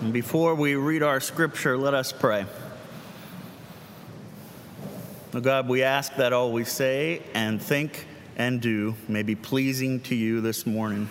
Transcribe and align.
And 0.00 0.12
before 0.12 0.54
we 0.54 0.76
read 0.76 1.02
our 1.02 1.18
scripture, 1.18 1.76
let 1.76 1.92
us 1.92 2.12
pray. 2.12 2.46
Oh 5.34 5.40
God, 5.40 5.68
we 5.68 5.82
ask 5.82 6.14
that 6.16 6.32
all 6.32 6.52
we 6.52 6.62
say 6.62 7.20
and 7.34 7.60
think 7.60 8.06
and 8.36 8.60
do 8.60 8.94
may 9.08 9.24
be 9.24 9.34
pleasing 9.34 9.98
to 10.02 10.14
you 10.14 10.40
this 10.40 10.66
morning. 10.66 11.08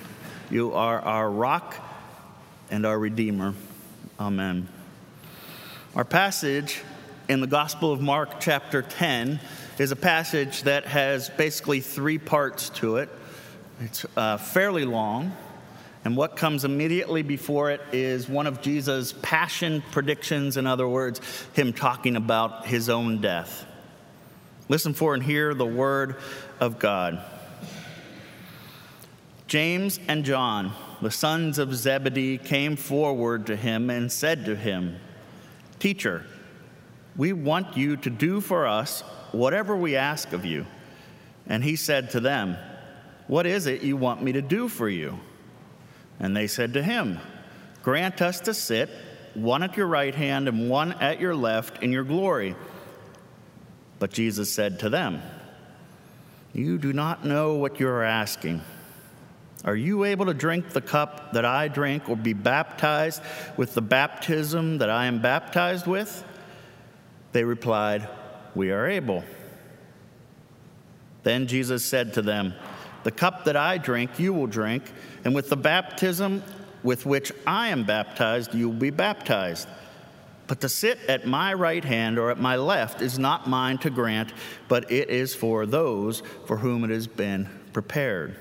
You 0.50 0.74
are 0.74 1.02
our 1.02 1.30
rock 1.30 1.76
and 2.72 2.86
our 2.86 2.98
Redeemer. 2.98 3.56
Amen. 4.22 4.70
Our 5.94 6.06
passage 6.06 6.82
in 7.28 7.42
the 7.42 7.48
Gospel 7.48 7.92
of 7.92 8.00
Mark, 8.00 8.40
chapter 8.40 8.82
10, 8.82 9.42
is 9.80 9.92
a 9.92 9.98
passage 9.98 10.64
that 10.64 10.86
has 10.86 11.30
basically 11.32 11.82
three 11.82 12.18
parts 12.18 12.70
to 12.70 12.98
it. 12.98 13.10
It's 13.82 14.06
uh, 14.16 14.38
fairly 14.38 14.86
long, 14.86 15.36
and 16.08 16.16
what 16.16 16.38
comes 16.38 16.64
immediately 16.64 17.22
before 17.22 17.70
it 17.70 17.82
is 17.92 18.30
one 18.30 18.48
of 18.48 18.62
Jesus' 18.62 19.14
passion 19.22 19.84
predictions, 19.92 20.56
in 20.56 20.66
other 20.66 20.88
words, 20.88 21.20
him 21.52 21.74
talking 21.74 22.16
about 22.16 22.66
his 22.66 22.88
own 22.88 23.20
death. 23.20 23.66
Listen 24.70 24.94
for 24.94 25.16
and 25.16 25.22
hear 25.22 25.54
the 25.54 25.66
word 25.66 26.16
of 26.62 26.80
God. 26.80 27.22
James 29.48 30.00
and 30.08 30.24
John, 30.24 30.72
the 31.02 31.12
sons 31.12 31.60
of 31.60 31.76
Zebedee, 31.76 32.38
came 32.38 32.78
forward 32.78 33.46
to 33.48 33.58
him 33.58 33.90
and 33.90 34.10
said 34.10 34.46
to 34.46 34.56
him, 34.56 35.02
Teacher, 35.78 36.24
we 37.18 37.34
want 37.34 37.76
you 37.76 37.98
to 37.98 38.10
do 38.10 38.40
for 38.40 38.66
us 38.66 39.02
whatever 39.34 39.76
we 39.76 39.98
ask 39.98 40.32
of 40.32 40.46
you. 40.46 40.68
And 41.48 41.66
he 41.66 41.76
said 41.76 42.12
to 42.12 42.22
them, 42.22 42.56
What 43.28 43.46
is 43.46 43.68
it 43.68 43.82
you 43.82 43.98
want 43.98 44.24
me 44.24 44.32
to 44.32 44.42
do 44.42 44.70
for 44.70 44.88
you? 44.88 45.20
And 46.20 46.36
they 46.36 46.48
said 46.48 46.74
to 46.74 46.84
him, 46.84 47.20
Grant 47.84 48.22
us 48.22 48.40
to 48.42 48.54
sit, 48.54 48.90
one 49.34 49.64
at 49.64 49.78
your 49.78 49.88
right 49.88 50.14
hand 50.14 50.48
and 50.48 50.70
one 50.70 50.94
at 50.94 51.20
your 51.20 51.36
left, 51.36 51.84
in 51.84 51.92
your 51.92 52.04
glory. 52.04 52.56
But 54.00 54.12
Jesus 54.12 54.52
said 54.52 54.80
to 54.80 54.90
them, 54.90 55.22
You 56.54 56.78
do 56.78 56.94
not 56.94 57.26
know 57.26 57.56
what 57.56 57.80
you 57.80 57.88
are 57.88 58.04
asking. 58.04 58.62
Are 59.64 59.76
you 59.76 60.06
able 60.06 60.28
to 60.28 60.34
drink 60.34 60.70
the 60.70 60.82
cup 60.82 61.34
that 61.34 61.46
I 61.46 61.68
drink 61.68 62.10
or 62.10 62.16
be 62.16 62.34
baptized 62.34 63.22
with 63.58 63.74
the 63.74 63.82
baptism 63.82 64.78
that 64.80 64.90
I 64.90 65.08
am 65.08 65.22
baptized 65.22 65.88
with? 65.88 66.24
They 67.32 67.44
replied, 67.44 68.08
We 68.56 68.72
are 68.72 68.88
able. 68.88 69.24
Then 71.24 71.48
Jesus 71.48 71.84
said 71.84 72.14
to 72.14 72.22
them, 72.22 72.54
The 73.08 73.12
cup 73.12 73.46
that 73.46 73.56
I 73.56 73.78
drink, 73.78 74.20
you 74.20 74.34
will 74.34 74.48
drink 74.48 74.84
and 75.24 75.34
with 75.34 75.48
the 75.48 75.56
baptism 75.56 76.44
with 76.84 77.06
which 77.06 77.32
I 77.46 77.70
am 77.70 77.86
baptized, 77.86 78.54
you 78.54 78.68
will 78.68 78.76
be 78.76 78.90
baptized. 78.90 79.70
But 80.48 80.60
to 80.60 80.68
sit 80.68 81.00
at 81.08 81.26
my 81.26 81.54
right 81.54 81.86
hand 81.86 82.20
or 82.20 82.32
at 82.32 82.38
my 82.38 82.58
left 82.58 83.02
is 83.02 83.18
not 83.18 83.48
mine 83.48 83.78
to 83.78 83.90
grant, 83.90 84.34
but 84.68 84.92
it 84.92 85.10
is 85.10 85.34
for 85.34 85.66
those 85.66 86.22
for 86.48 86.58
whom 86.58 86.84
it 86.84 86.90
has 86.90 87.08
been 87.08 87.48
prepared. 87.72 88.36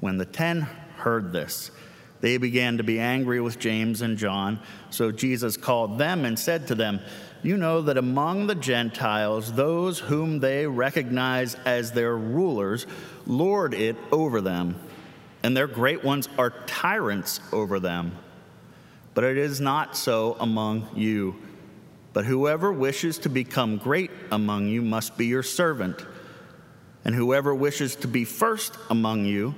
When 0.00 0.18
the 0.18 0.26
ten 0.26 0.60
heard 0.98 1.32
this, 1.32 1.70
they 2.20 2.36
began 2.36 2.76
to 2.76 2.82
be 2.82 3.00
angry 3.00 3.40
with 3.40 3.58
James 3.58 4.02
and 4.02 4.18
John. 4.18 4.60
So 4.90 5.10
Jesus 5.10 5.56
called 5.56 5.96
them 5.96 6.26
and 6.26 6.38
said 6.38 6.66
to 6.66 6.74
them, 6.74 7.00
You 7.44 7.56
know 7.56 7.82
that 7.82 7.96
among 7.96 8.48
the 8.48 8.56
Gentiles, 8.56 9.52
those 9.52 10.00
whom 10.00 10.40
they 10.40 10.66
recognize 10.66 11.54
as 11.64 11.92
their 11.92 12.16
rulers 12.16 12.86
lord 13.26 13.74
it 13.74 13.96
over 14.10 14.40
them 14.40 14.76
and 15.44 15.54
their 15.54 15.66
great 15.66 16.02
ones 16.02 16.26
are 16.38 16.50
tyrants 16.66 17.38
over 17.52 17.78
them. 17.78 18.16
But 19.12 19.24
it 19.24 19.36
is 19.36 19.60
not 19.60 19.94
so 19.94 20.38
among 20.40 20.88
you. 20.96 21.36
But 22.14 22.24
whoever 22.24 22.72
wishes 22.72 23.18
to 23.18 23.28
become 23.28 23.76
great 23.76 24.10
among 24.32 24.68
you 24.68 24.80
must 24.80 25.18
be 25.18 25.26
your 25.26 25.42
servant, 25.42 26.02
and 27.04 27.14
whoever 27.14 27.54
wishes 27.54 27.94
to 27.96 28.08
be 28.08 28.24
first 28.24 28.74
among 28.88 29.26
you 29.26 29.54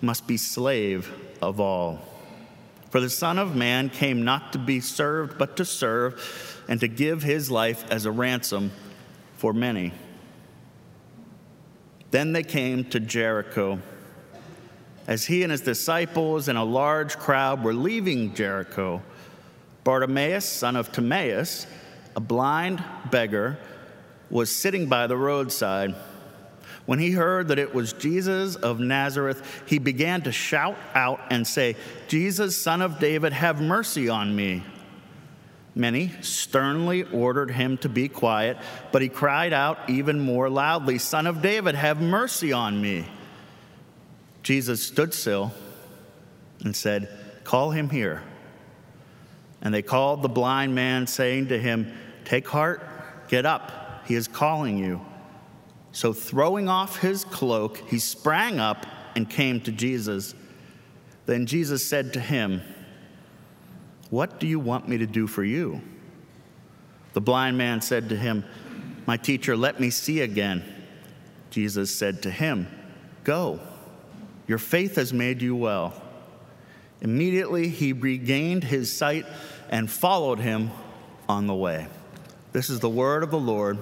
must 0.00 0.26
be 0.26 0.38
slave 0.38 1.12
of 1.42 1.60
all. 1.60 2.15
For 2.96 3.00
the 3.00 3.10
Son 3.10 3.38
of 3.38 3.54
Man 3.54 3.90
came 3.90 4.24
not 4.24 4.54
to 4.54 4.58
be 4.58 4.80
served, 4.80 5.36
but 5.36 5.58
to 5.58 5.66
serve, 5.66 6.64
and 6.66 6.80
to 6.80 6.88
give 6.88 7.22
his 7.22 7.50
life 7.50 7.84
as 7.90 8.06
a 8.06 8.10
ransom 8.10 8.70
for 9.34 9.52
many. 9.52 9.92
Then 12.10 12.32
they 12.32 12.42
came 12.42 12.84
to 12.84 12.98
Jericho 12.98 13.80
as 15.06 15.26
he 15.26 15.42
and 15.42 15.52
his 15.52 15.60
disciples 15.60 16.48
and 16.48 16.56
a 16.56 16.62
large 16.62 17.18
crowd 17.18 17.62
were 17.62 17.74
leaving 17.74 18.34
Jericho, 18.34 19.02
Bartimaeus, 19.84 20.46
son 20.46 20.74
of 20.74 20.90
Timaeus, 20.90 21.66
a 22.16 22.20
blind 22.20 22.82
beggar, 23.10 23.58
was 24.30 24.50
sitting 24.50 24.86
by 24.86 25.06
the 25.06 25.18
roadside. 25.18 25.94
When 26.86 27.00
he 27.00 27.10
heard 27.10 27.48
that 27.48 27.58
it 27.58 27.74
was 27.74 27.92
Jesus 27.92 28.54
of 28.54 28.78
Nazareth, 28.78 29.64
he 29.66 29.78
began 29.78 30.22
to 30.22 30.32
shout 30.32 30.78
out 30.94 31.20
and 31.30 31.46
say, 31.46 31.76
Jesus, 32.06 32.56
son 32.56 32.80
of 32.80 33.00
David, 33.00 33.32
have 33.32 33.60
mercy 33.60 34.08
on 34.08 34.34
me. 34.34 34.62
Many 35.74 36.12
sternly 36.22 37.02
ordered 37.02 37.50
him 37.50 37.76
to 37.78 37.88
be 37.88 38.08
quiet, 38.08 38.56
but 38.92 39.02
he 39.02 39.10
cried 39.10 39.52
out 39.52 39.90
even 39.90 40.18
more 40.18 40.48
loudly, 40.48 40.96
Son 40.96 41.26
of 41.26 41.42
David, 41.42 41.74
have 41.74 42.00
mercy 42.00 42.50
on 42.50 42.80
me. 42.80 43.04
Jesus 44.42 44.82
stood 44.82 45.12
still 45.12 45.52
and 46.64 46.74
said, 46.74 47.10
Call 47.44 47.72
him 47.72 47.90
here. 47.90 48.22
And 49.60 49.74
they 49.74 49.82
called 49.82 50.22
the 50.22 50.28
blind 50.28 50.74
man, 50.74 51.06
saying 51.06 51.48
to 51.48 51.58
him, 51.58 51.92
Take 52.24 52.48
heart, 52.48 52.80
get 53.28 53.44
up, 53.44 54.02
he 54.06 54.14
is 54.14 54.28
calling 54.28 54.78
you. 54.78 55.04
So, 55.96 56.12
throwing 56.12 56.68
off 56.68 56.98
his 56.98 57.24
cloak, 57.24 57.78
he 57.88 57.98
sprang 57.98 58.60
up 58.60 58.84
and 59.14 59.30
came 59.30 59.62
to 59.62 59.72
Jesus. 59.72 60.34
Then 61.24 61.46
Jesus 61.46 61.88
said 61.88 62.12
to 62.12 62.20
him, 62.20 62.60
What 64.10 64.38
do 64.38 64.46
you 64.46 64.60
want 64.60 64.86
me 64.86 64.98
to 64.98 65.06
do 65.06 65.26
for 65.26 65.42
you? 65.42 65.80
The 67.14 67.22
blind 67.22 67.56
man 67.56 67.80
said 67.80 68.10
to 68.10 68.16
him, 68.16 68.44
My 69.06 69.16
teacher, 69.16 69.56
let 69.56 69.80
me 69.80 69.88
see 69.88 70.20
again. 70.20 70.62
Jesus 71.48 71.96
said 71.96 72.22
to 72.24 72.30
him, 72.30 72.68
Go 73.24 73.58
your 74.46 74.58
faith 74.58 74.96
has 74.96 75.14
made 75.14 75.40
you 75.40 75.56
well. 75.56 75.94
Immediately 77.00 77.70
he 77.70 77.94
regained 77.94 78.64
his 78.64 78.94
sight 78.94 79.24
and 79.70 79.90
followed 79.90 80.40
him 80.40 80.72
on 81.26 81.46
the 81.46 81.54
way. 81.54 81.86
This 82.52 82.68
is 82.68 82.80
the 82.80 82.90
word 82.90 83.22
of 83.22 83.30
the 83.30 83.38
Lord. 83.38 83.78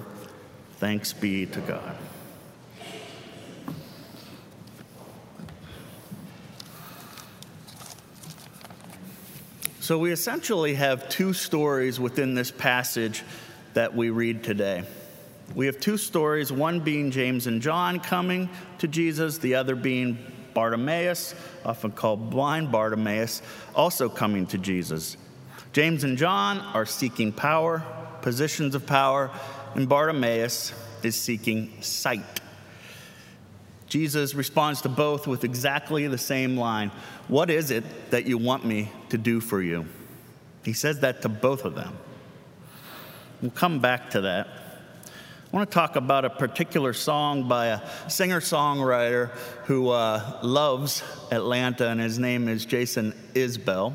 Thanks 0.77 1.11
be 1.11 1.45
to 1.47 1.59
God. 1.59 1.97
So, 9.85 9.99
we 9.99 10.11
essentially 10.11 10.73
have 10.73 11.09
two 11.09 11.31
stories 11.31 11.99
within 11.99 12.33
this 12.33 12.49
passage 12.49 13.21
that 13.75 13.93
we 13.93 14.09
read 14.09 14.43
today. 14.43 14.83
We 15.53 15.67
have 15.67 15.79
two 15.79 15.97
stories, 15.97 16.51
one 16.51 16.79
being 16.79 17.11
James 17.11 17.45
and 17.45 17.61
John 17.61 17.99
coming 17.99 18.49
to 18.79 18.87
Jesus, 18.87 19.37
the 19.37 19.53
other 19.53 19.75
being 19.75 20.17
Bartimaeus, 20.55 21.35
often 21.63 21.91
called 21.91 22.31
blind 22.31 22.71
Bartimaeus, 22.71 23.43
also 23.75 24.09
coming 24.09 24.47
to 24.47 24.57
Jesus. 24.57 25.17
James 25.71 26.03
and 26.03 26.17
John 26.17 26.61
are 26.73 26.87
seeking 26.87 27.31
power, 27.31 27.83
positions 28.23 28.73
of 28.73 28.87
power, 28.87 29.29
and 29.75 29.87
Bartimaeus 29.87 30.73
is 31.03 31.15
seeking 31.15 31.71
sight. 31.83 32.41
Jesus 33.87 34.33
responds 34.33 34.81
to 34.81 34.89
both 34.89 35.27
with 35.27 35.43
exactly 35.43 36.07
the 36.07 36.17
same 36.17 36.57
line 36.57 36.91
What 37.27 37.49
is 37.49 37.71
it 37.71 37.83
that 38.11 38.25
you 38.25 38.37
want 38.37 38.65
me 38.65 38.91
to 39.09 39.17
do 39.17 39.39
for 39.39 39.61
you? 39.61 39.85
He 40.63 40.73
says 40.73 41.01
that 41.01 41.21
to 41.21 41.29
both 41.29 41.65
of 41.65 41.75
them. 41.75 41.95
We'll 43.41 43.51
come 43.51 43.79
back 43.79 44.11
to 44.11 44.21
that. 44.21 44.47
I 44.47 45.57
want 45.57 45.69
to 45.69 45.73
talk 45.73 45.95
about 45.95 46.25
a 46.25 46.29
particular 46.29 46.91
song 46.91 47.47
by 47.47 47.67
a 47.67 48.09
singer 48.09 48.41
songwriter 48.41 49.29
who 49.65 49.89
uh, 49.89 50.39
loves 50.41 51.03
Atlanta, 51.31 51.87
and 51.87 51.99
his 51.99 52.19
name 52.19 52.47
is 52.47 52.65
Jason 52.65 53.13
Isbell. 53.33 53.93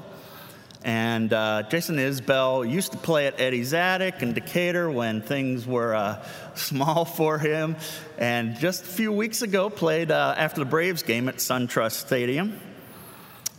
And 0.83 1.33
uh, 1.33 1.65
Jason 1.69 1.97
Isbell 1.97 2.71
used 2.71 2.93
to 2.93 2.99
play 2.99 3.27
at 3.27 3.39
Eddie's 3.39 3.75
Attic 3.75 4.23
in 4.23 4.33
Decatur 4.33 4.91
when 4.91 5.21
things 5.21 5.67
were 5.67 5.95
uh, 5.95 6.25
small 6.55 7.05
for 7.05 7.39
him. 7.39 7.77
And 8.17 8.57
just 8.57 8.85
a 8.85 8.87
few 8.87 9.13
weeks 9.13 9.43
ago, 9.43 9.69
played 9.69 10.11
uh, 10.11 10.35
after 10.37 10.61
the 10.61 10.67
Braves 10.67 11.03
game 11.03 11.29
at 11.29 11.37
SunTrust 11.37 11.93
Stadium. 11.93 12.59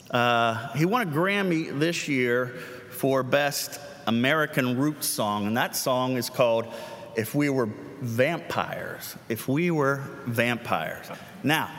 Uh, 0.09 0.73
he 0.73 0.85
won 0.85 1.07
a 1.07 1.11
Grammy 1.11 1.77
this 1.77 2.07
year 2.07 2.47
for 2.89 3.23
Best 3.23 3.79
American 4.07 4.77
Roots 4.77 5.07
Song, 5.07 5.47
and 5.47 5.55
that 5.57 5.75
song 5.75 6.17
is 6.17 6.29
called 6.29 6.67
If 7.15 7.33
We 7.33 7.49
Were 7.49 7.69
Vampires. 8.01 9.15
If 9.29 9.47
We 9.47 9.71
Were 9.71 10.03
Vampires. 10.25 11.05
Now, 11.43 11.69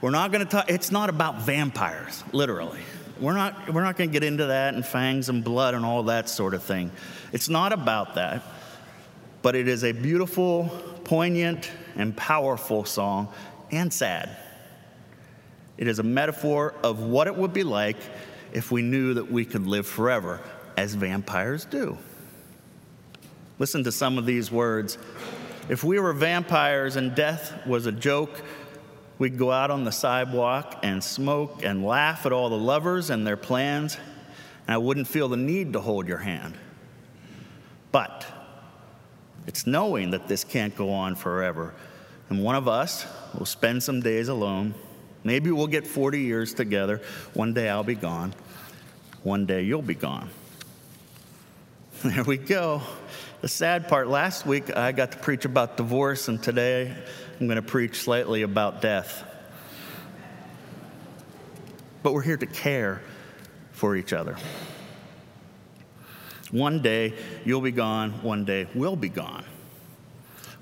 we're 0.00 0.10
not 0.10 0.30
going 0.30 0.44
to 0.44 0.50
talk, 0.50 0.70
it's 0.70 0.90
not 0.90 1.10
about 1.10 1.40
vampires, 1.40 2.22
literally. 2.32 2.80
We're 3.20 3.34
not, 3.34 3.72
we're 3.72 3.84
not 3.84 3.96
going 3.96 4.08
to 4.08 4.12
get 4.12 4.24
into 4.24 4.46
that 4.46 4.74
and 4.74 4.84
fangs 4.84 5.28
and 5.28 5.44
blood 5.44 5.74
and 5.74 5.84
all 5.84 6.04
that 6.04 6.28
sort 6.28 6.54
of 6.54 6.62
thing. 6.62 6.90
It's 7.32 7.48
not 7.50 7.72
about 7.72 8.14
that, 8.14 8.42
but 9.42 9.54
it 9.54 9.68
is 9.68 9.84
a 9.84 9.92
beautiful, 9.92 10.68
poignant, 11.04 11.70
and 11.96 12.16
powerful 12.16 12.84
song 12.84 13.28
and 13.70 13.92
sad. 13.92 14.36
It 15.76 15.86
is 15.86 15.98
a 15.98 16.02
metaphor 16.02 16.74
of 16.82 17.00
what 17.00 17.26
it 17.26 17.36
would 17.36 17.52
be 17.52 17.62
like 17.62 17.98
if 18.52 18.70
we 18.70 18.82
knew 18.82 19.14
that 19.14 19.30
we 19.30 19.44
could 19.44 19.66
live 19.66 19.86
forever, 19.86 20.40
as 20.76 20.94
vampires 20.94 21.66
do. 21.66 21.98
Listen 23.58 23.84
to 23.84 23.92
some 23.92 24.16
of 24.16 24.24
these 24.24 24.50
words. 24.50 24.96
If 25.68 25.84
we 25.84 26.00
were 26.00 26.14
vampires 26.14 26.96
and 26.96 27.14
death 27.14 27.66
was 27.66 27.86
a 27.86 27.92
joke, 27.92 28.42
We'd 29.20 29.36
go 29.36 29.52
out 29.52 29.70
on 29.70 29.84
the 29.84 29.92
sidewalk 29.92 30.80
and 30.82 31.04
smoke 31.04 31.62
and 31.62 31.84
laugh 31.84 32.24
at 32.24 32.32
all 32.32 32.48
the 32.48 32.56
lovers 32.56 33.10
and 33.10 33.26
their 33.26 33.36
plans, 33.36 33.98
and 34.66 34.74
I 34.74 34.78
wouldn't 34.78 35.06
feel 35.06 35.28
the 35.28 35.36
need 35.36 35.74
to 35.74 35.80
hold 35.80 36.08
your 36.08 36.16
hand. 36.16 36.54
But 37.92 38.26
it's 39.46 39.66
knowing 39.66 40.12
that 40.12 40.26
this 40.26 40.42
can't 40.42 40.74
go 40.74 40.90
on 40.94 41.16
forever. 41.16 41.74
And 42.30 42.42
one 42.42 42.54
of 42.54 42.66
us 42.66 43.04
will 43.38 43.44
spend 43.44 43.82
some 43.82 44.00
days 44.00 44.28
alone. 44.28 44.74
Maybe 45.22 45.50
we'll 45.50 45.66
get 45.66 45.86
40 45.86 46.18
years 46.18 46.54
together. 46.54 47.02
One 47.34 47.52
day 47.52 47.68
I'll 47.68 47.84
be 47.84 47.96
gone. 47.96 48.32
One 49.22 49.44
day 49.44 49.60
you'll 49.60 49.82
be 49.82 49.94
gone. 49.94 50.30
There 52.02 52.24
we 52.24 52.38
go. 52.38 52.80
The 53.40 53.48
sad 53.48 53.88
part 53.88 54.08
last 54.08 54.44
week, 54.44 54.76
I 54.76 54.92
got 54.92 55.12
to 55.12 55.18
preach 55.18 55.46
about 55.46 55.78
divorce, 55.78 56.28
and 56.28 56.42
today 56.42 56.94
I'm 57.40 57.46
going 57.46 57.56
to 57.56 57.62
preach 57.62 58.02
slightly 58.02 58.42
about 58.42 58.82
death. 58.82 59.24
But 62.02 62.12
we're 62.12 62.20
here 62.20 62.36
to 62.36 62.44
care 62.44 63.00
for 63.72 63.96
each 63.96 64.12
other. 64.12 64.36
One 66.50 66.82
day 66.82 67.14
you'll 67.46 67.62
be 67.62 67.70
gone, 67.70 68.22
one 68.22 68.44
day 68.44 68.66
we'll 68.74 68.94
be 68.94 69.08
gone. 69.08 69.46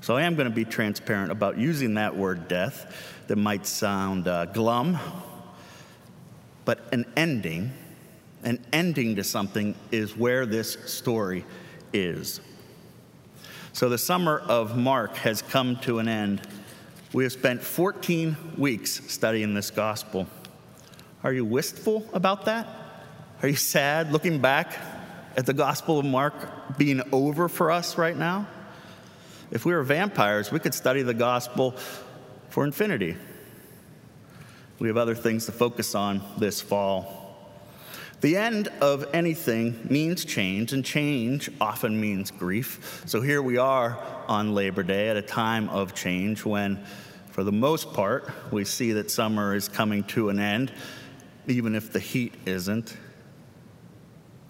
So 0.01 0.17
I 0.17 0.23
am 0.23 0.37
going 0.37 0.49
to 0.49 0.55
be 0.55 0.65
transparent 0.65 1.33
about 1.33 1.59
using 1.59 1.95
that 1.95 2.17
word 2.17 2.47
death 2.47 2.95
that 3.27 3.37
might 3.37 3.67
sound 3.67 4.29
uh, 4.29 4.45
glum, 4.45 5.01
but 6.65 6.87
an 6.93 7.07
ending, 7.17 7.73
an 8.45 8.65
ending 8.73 9.17
to 9.17 9.25
something 9.25 9.75
is 9.91 10.17
where 10.17 10.47
this 10.47 10.75
story 10.87 11.45
is. 11.93 12.41
So 13.79 13.89
the 13.89 13.97
summer 13.97 14.41
of 14.41 14.77
Mark 14.77 15.15
has 15.19 15.41
come 15.41 15.77
to 15.83 16.01
an 16.01 16.09
end. 16.09 16.41
We 17.13 17.23
have 17.23 17.33
spent 17.33 17.63
14 17.63 18.37
weeks 18.57 19.09
studying 19.09 19.55
this 19.55 19.71
gospel. 19.71 20.27
Are 21.23 21.33
you 21.33 21.45
wistful 21.45 22.05
about 22.13 22.47
that? 22.47 22.67
Are 23.41 23.47
you 23.47 23.55
sad 23.55 24.11
looking 24.11 24.41
back 24.41 24.77
at 25.37 25.47
the 25.47 25.53
gospel 25.53 26.01
of 26.01 26.05
Mark 26.05 26.77
being 26.77 27.03
over 27.13 27.49
for 27.49 27.71
us 27.71 27.97
right 27.97 28.17
now? 28.17 28.49
If 29.53 29.65
we 29.65 29.73
were 29.73 29.85
vampires, 29.85 30.51
we 30.51 30.59
could 30.59 30.75
study 30.75 31.03
the 31.03 31.15
gospel 31.15 31.77
for 32.49 32.65
infinity. 32.65 33.17
We 34.81 34.89
have 34.89 34.97
other 34.97 35.15
things 35.15 35.47
to 35.47 35.53
focus 35.53 35.95
on 35.95 36.21
this 36.37 36.61
fall. 36.61 37.28
The 38.21 38.37
end 38.37 38.67
of 38.81 39.07
anything 39.15 39.79
means 39.89 40.25
change, 40.25 40.73
and 40.73 40.85
change 40.85 41.51
often 41.61 42.01
means 42.01 42.33
grief. 42.33 43.03
So 43.07 43.21
here 43.21 43.41
we 43.41 43.59
are 43.59 43.97
on 44.27 44.57
Labor 44.57 44.83
Day 44.83 45.09
at 45.09 45.17
a 45.17 45.23
time 45.23 45.69
of 45.69 45.95
change 45.95 46.45
when, 46.45 46.85
for 47.31 47.45
the 47.45 47.53
most 47.53 47.93
part, 47.93 48.29
we 48.51 48.65
see 48.65 48.91
that 48.93 49.13
summer 49.13 49.55
is 49.55 49.69
coming 49.69 50.03
to 50.05 50.31
an 50.31 50.41
end, 50.41 50.73
even 51.47 51.77
if 51.77 51.93
the 51.93 52.01
heat 52.01 52.35
isn't. 52.45 52.97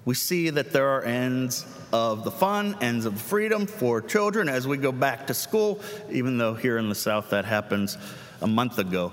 We 0.06 0.14
see 0.14 0.48
that 0.48 0.72
there 0.72 0.88
are 0.88 1.02
ends 1.02 1.66
of 1.92 2.24
the 2.24 2.30
fun, 2.30 2.74
ends 2.80 3.04
of 3.04 3.12
the 3.12 3.20
freedom 3.20 3.66
for 3.66 4.00
children 4.00 4.48
as 4.48 4.66
we 4.66 4.78
go 4.78 4.92
back 4.92 5.26
to 5.26 5.34
school, 5.34 5.82
even 6.10 6.38
though 6.38 6.54
here 6.54 6.78
in 6.78 6.88
the 6.88 6.94
South 6.94 7.28
that 7.30 7.44
happens 7.44 7.98
a 8.40 8.46
month 8.46 8.78
ago. 8.78 9.12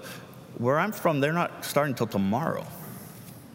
Where 0.58 0.80
I'm 0.80 0.94
from, 0.94 1.20
they're 1.20 1.34
not 1.34 1.66
starting 1.66 1.92
until 1.92 2.08
tomorrow. 2.08 2.66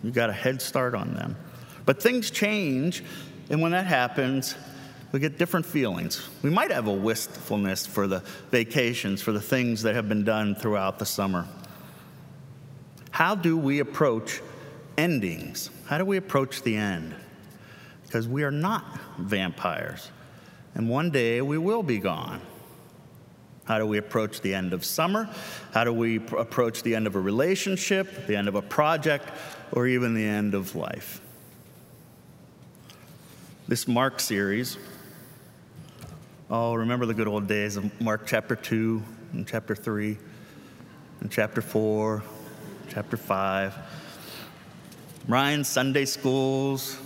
You 0.03 0.11
got 0.11 0.31
a 0.31 0.35
head 0.35 0.63
start 0.63 0.95
on 0.95 1.15
them. 1.15 1.37
But 1.85 2.03
things 2.03 2.31
change, 2.31 3.03
and 3.51 3.61
when 3.61 3.73
that 3.73 3.87
happens, 3.87 4.55
we 5.13 5.21
get 5.21 5.39
different 5.39 5.67
feelings. 5.67 6.29
We 6.43 6.51
might 6.51 6.71
have 6.71 6.87
a 6.87 6.93
wistfulness 6.93 7.87
for 7.87 8.07
the 8.07 8.23
vacations, 8.51 9.21
for 9.21 9.33
the 9.33 9.41
things 9.41 9.83
that 9.83 9.95
have 9.95 10.09
been 10.09 10.25
done 10.25 10.55
throughout 10.55 10.99
the 10.99 11.07
summer. 11.07 11.47
How 13.11 13.35
do 13.35 13.57
we 13.57 13.81
approach 13.81 14.41
endings? 14.97 15.71
How 15.87 15.99
do 15.99 16.05
we 16.05 16.17
approach 16.17 16.63
the 16.63 16.77
end? 16.77 17.15
Because 18.05 18.29
we 18.29 18.45
are 18.45 18.51
not 18.51 18.85
vampires, 19.19 20.11
and 20.75 20.89
one 20.89 21.11
day 21.11 21.43
we 21.43 21.59
will 21.59 21.83
be 21.83 21.99
gone. 21.99 22.41
How 23.71 23.79
do 23.79 23.87
we 23.87 23.99
approach 23.99 24.41
the 24.41 24.53
end 24.53 24.73
of 24.73 24.85
summer? 24.85 25.29
How 25.73 25.85
do 25.85 25.93
we 25.93 26.19
pr- 26.19 26.39
approach 26.39 26.83
the 26.83 26.97
end 26.97 27.07
of 27.07 27.15
a 27.15 27.21
relationship, 27.21 28.27
the 28.27 28.35
end 28.35 28.49
of 28.49 28.57
a 28.57 28.63
project, 28.63 29.29
or 29.71 29.87
even 29.87 30.13
the 30.13 30.25
end 30.25 30.55
of 30.55 30.75
life? 30.75 31.21
This 33.69 33.87
Mark 33.87 34.19
series, 34.19 34.77
oh, 36.51 36.75
remember 36.75 37.07
the 37.07 37.15
good 37.15 37.29
old 37.29 37.47
days 37.47 37.77
of 37.77 38.01
Mark 38.01 38.27
chapter 38.27 38.57
2 38.57 39.01
and 39.35 39.47
chapter 39.47 39.77
3 39.77 40.19
and 41.21 41.31
chapter 41.31 41.63
4, 41.63 42.25
chapter 42.89 43.17
5. 43.17 43.77
Ryan's 45.29 45.69
Sunday 45.69 46.07
schools, 46.07 46.99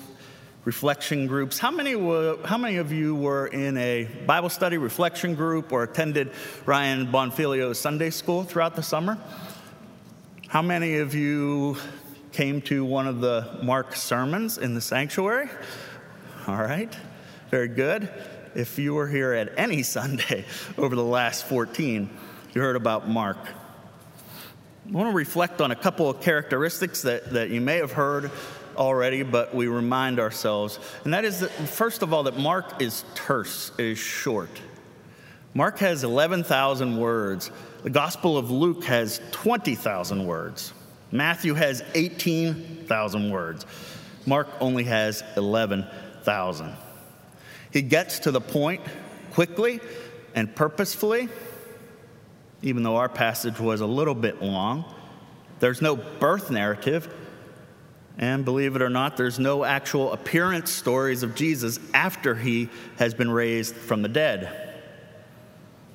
reflection 0.64 1.26
groups. 1.26 1.58
How 1.58 1.70
many, 1.70 1.94
were, 1.94 2.38
how 2.44 2.56
many 2.56 2.76
of 2.76 2.90
you 2.90 3.14
were 3.14 3.48
in 3.48 3.76
a 3.76 4.04
Bible 4.26 4.48
study 4.48 4.78
reflection 4.78 5.34
group 5.34 5.72
or 5.72 5.82
attended 5.82 6.32
Ryan 6.64 7.06
Bonfiglio's 7.06 7.78
Sunday 7.78 8.10
school 8.10 8.44
throughout 8.44 8.74
the 8.74 8.82
summer? 8.82 9.18
How 10.48 10.62
many 10.62 10.98
of 10.98 11.14
you 11.14 11.76
came 12.32 12.62
to 12.62 12.84
one 12.84 13.06
of 13.06 13.20
the 13.20 13.58
Mark 13.62 13.94
sermons 13.94 14.58
in 14.58 14.74
the 14.74 14.80
sanctuary? 14.80 15.48
All 16.46 16.56
right, 16.56 16.94
very 17.50 17.68
good. 17.68 18.08
If 18.54 18.78
you 18.78 18.94
were 18.94 19.08
here 19.08 19.32
at 19.32 19.58
any 19.58 19.82
Sunday 19.82 20.44
over 20.78 20.96
the 20.96 21.04
last 21.04 21.44
14, 21.46 22.08
you 22.54 22.60
heard 22.60 22.76
about 22.76 23.08
Mark. 23.08 23.38
I 24.86 24.92
want 24.92 25.10
to 25.10 25.16
reflect 25.16 25.60
on 25.60 25.70
a 25.70 25.76
couple 25.76 26.08
of 26.08 26.20
characteristics 26.20 27.02
that, 27.02 27.32
that 27.32 27.50
you 27.50 27.60
may 27.60 27.78
have 27.78 27.92
heard 27.92 28.30
already, 28.76 29.22
but 29.22 29.54
we 29.54 29.66
remind 29.66 30.20
ourselves. 30.20 30.78
And 31.04 31.14
that 31.14 31.24
is 31.24 31.40
that, 31.40 31.50
first 31.50 32.02
of 32.02 32.12
all, 32.12 32.24
that 32.24 32.38
Mark 32.38 32.80
is 32.80 33.04
terse, 33.14 33.72
is 33.78 33.98
short. 33.98 34.50
Mark 35.54 35.78
has 35.78 36.04
11,000 36.04 36.96
words. 36.96 37.50
The 37.82 37.90
Gospel 37.90 38.36
of 38.36 38.50
Luke 38.50 38.84
has 38.84 39.20
20,000 39.30 40.26
words. 40.26 40.72
Matthew 41.12 41.54
has 41.54 41.82
18,000 41.94 43.30
words. 43.30 43.66
Mark 44.26 44.48
only 44.60 44.84
has 44.84 45.22
11,000. 45.36 46.72
He 47.72 47.82
gets 47.82 48.20
to 48.20 48.30
the 48.30 48.40
point 48.40 48.80
quickly 49.32 49.80
and 50.34 50.54
purposefully, 50.54 51.28
even 52.62 52.82
though 52.82 52.96
our 52.96 53.08
passage 53.08 53.60
was 53.60 53.80
a 53.80 53.86
little 53.86 54.14
bit 54.14 54.42
long. 54.42 54.84
There's 55.60 55.82
no 55.82 55.94
birth 55.96 56.50
narrative, 56.50 57.12
and 58.18 58.44
believe 58.44 58.76
it 58.76 58.82
or 58.82 58.90
not, 58.90 59.16
there's 59.16 59.38
no 59.38 59.64
actual 59.64 60.12
appearance 60.12 60.70
stories 60.70 61.22
of 61.22 61.34
Jesus 61.34 61.80
after 61.92 62.34
he 62.34 62.68
has 62.96 63.12
been 63.12 63.30
raised 63.30 63.74
from 63.74 64.02
the 64.02 64.08
dead. 64.08 64.72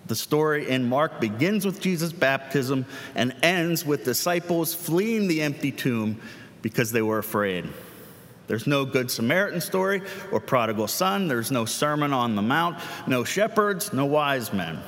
The 0.08 0.16
story 0.16 0.68
in 0.68 0.90
Mark 0.90 1.22
begins 1.22 1.66
with 1.66 1.80
Jesus' 1.80 2.12
baptism 2.12 2.86
and 3.16 3.36
ends 3.42 3.86
with 3.86 4.04
disciples 4.04 4.74
fleeing 4.74 5.28
the 5.28 5.42
empty 5.42 5.72
tomb 5.72 6.20
because 6.62 6.92
they 6.92 7.02
were 7.02 7.20
afraid. 7.20 7.70
There's 8.48 8.66
no 8.66 8.84
Good 8.84 9.12
Samaritan 9.12 9.62
story 9.62 10.02
or 10.32 10.40
prodigal 10.40 10.88
son. 10.88 11.28
There's 11.28 11.52
no 11.52 11.66
Sermon 11.66 12.12
on 12.12 12.36
the 12.36 12.42
Mount, 12.42 12.80
no 13.06 13.24
shepherds, 13.24 13.94
no 13.94 14.06
wise 14.06 14.52
men. 14.52 14.80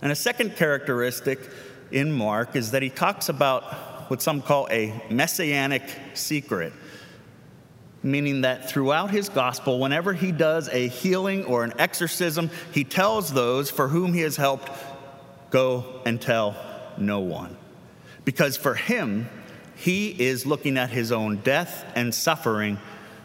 And 0.00 0.10
a 0.10 0.16
second 0.16 0.56
characteristic 0.56 1.38
in 1.90 2.10
Mark 2.10 2.56
is 2.56 2.70
that 2.70 2.80
he 2.80 2.88
talks 2.88 3.28
about 3.28 3.91
what 4.12 4.20
some 4.20 4.42
call 4.42 4.68
a 4.70 4.92
messianic 5.08 5.82
secret. 6.12 6.74
meaning 8.02 8.42
that 8.42 8.68
throughout 8.68 9.10
his 9.10 9.30
gospel, 9.30 9.78
whenever 9.78 10.12
he 10.12 10.32
does 10.32 10.68
a 10.68 10.88
healing 10.88 11.44
or 11.44 11.64
an 11.64 11.72
exorcism, 11.78 12.50
he 12.72 12.84
tells 12.84 13.32
those 13.32 13.70
for 13.70 13.88
whom 13.88 14.12
he 14.12 14.20
has 14.20 14.36
helped, 14.36 14.70
go 15.50 16.02
and 16.04 16.20
tell 16.20 16.54
no 16.98 17.20
one. 17.20 17.56
Because 18.26 18.56
for 18.58 18.74
him, 18.74 19.28
he 19.76 20.08
is 20.08 20.44
looking 20.44 20.76
at 20.76 20.90
his 20.90 21.10
own 21.10 21.36
death 21.38 21.90
and 21.94 22.14
suffering 22.14 22.78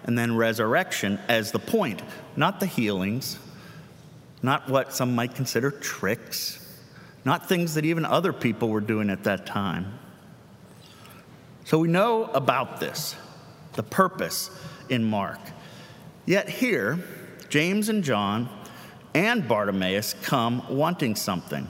and 0.06 0.18
then 0.18 0.38
resurrection 0.38 1.20
as 1.28 1.52
the 1.52 1.60
point, 1.60 2.02
not 2.38 2.62
the 2.62 2.66
healings, 2.66 3.38
not 4.42 4.70
what 4.70 4.94
some 4.94 5.16
might 5.16 5.36
consider 5.36 5.70
tricks, 5.70 6.64
not 7.26 7.50
things 7.50 7.74
that 7.74 7.84
even 7.84 8.06
other 8.06 8.32
people 8.32 8.70
were 8.70 8.80
doing 8.80 9.10
at 9.10 9.26
that 9.26 9.46
time. 9.46 10.00
So 11.68 11.78
we 11.78 11.90
know 11.90 12.24
about 12.28 12.80
this, 12.80 13.14
the 13.74 13.84
purpose 13.84 14.50
in 14.88 15.04
Mark. 15.04 15.40
Yet 16.26 16.48
here, 16.48 16.98
James 17.50 17.90
and 17.90 18.06
John 18.06 18.48
and 19.14 19.46
Bartimaeus 19.46 20.16
come 20.22 20.64
wanting 20.70 21.18
something, 21.18 21.68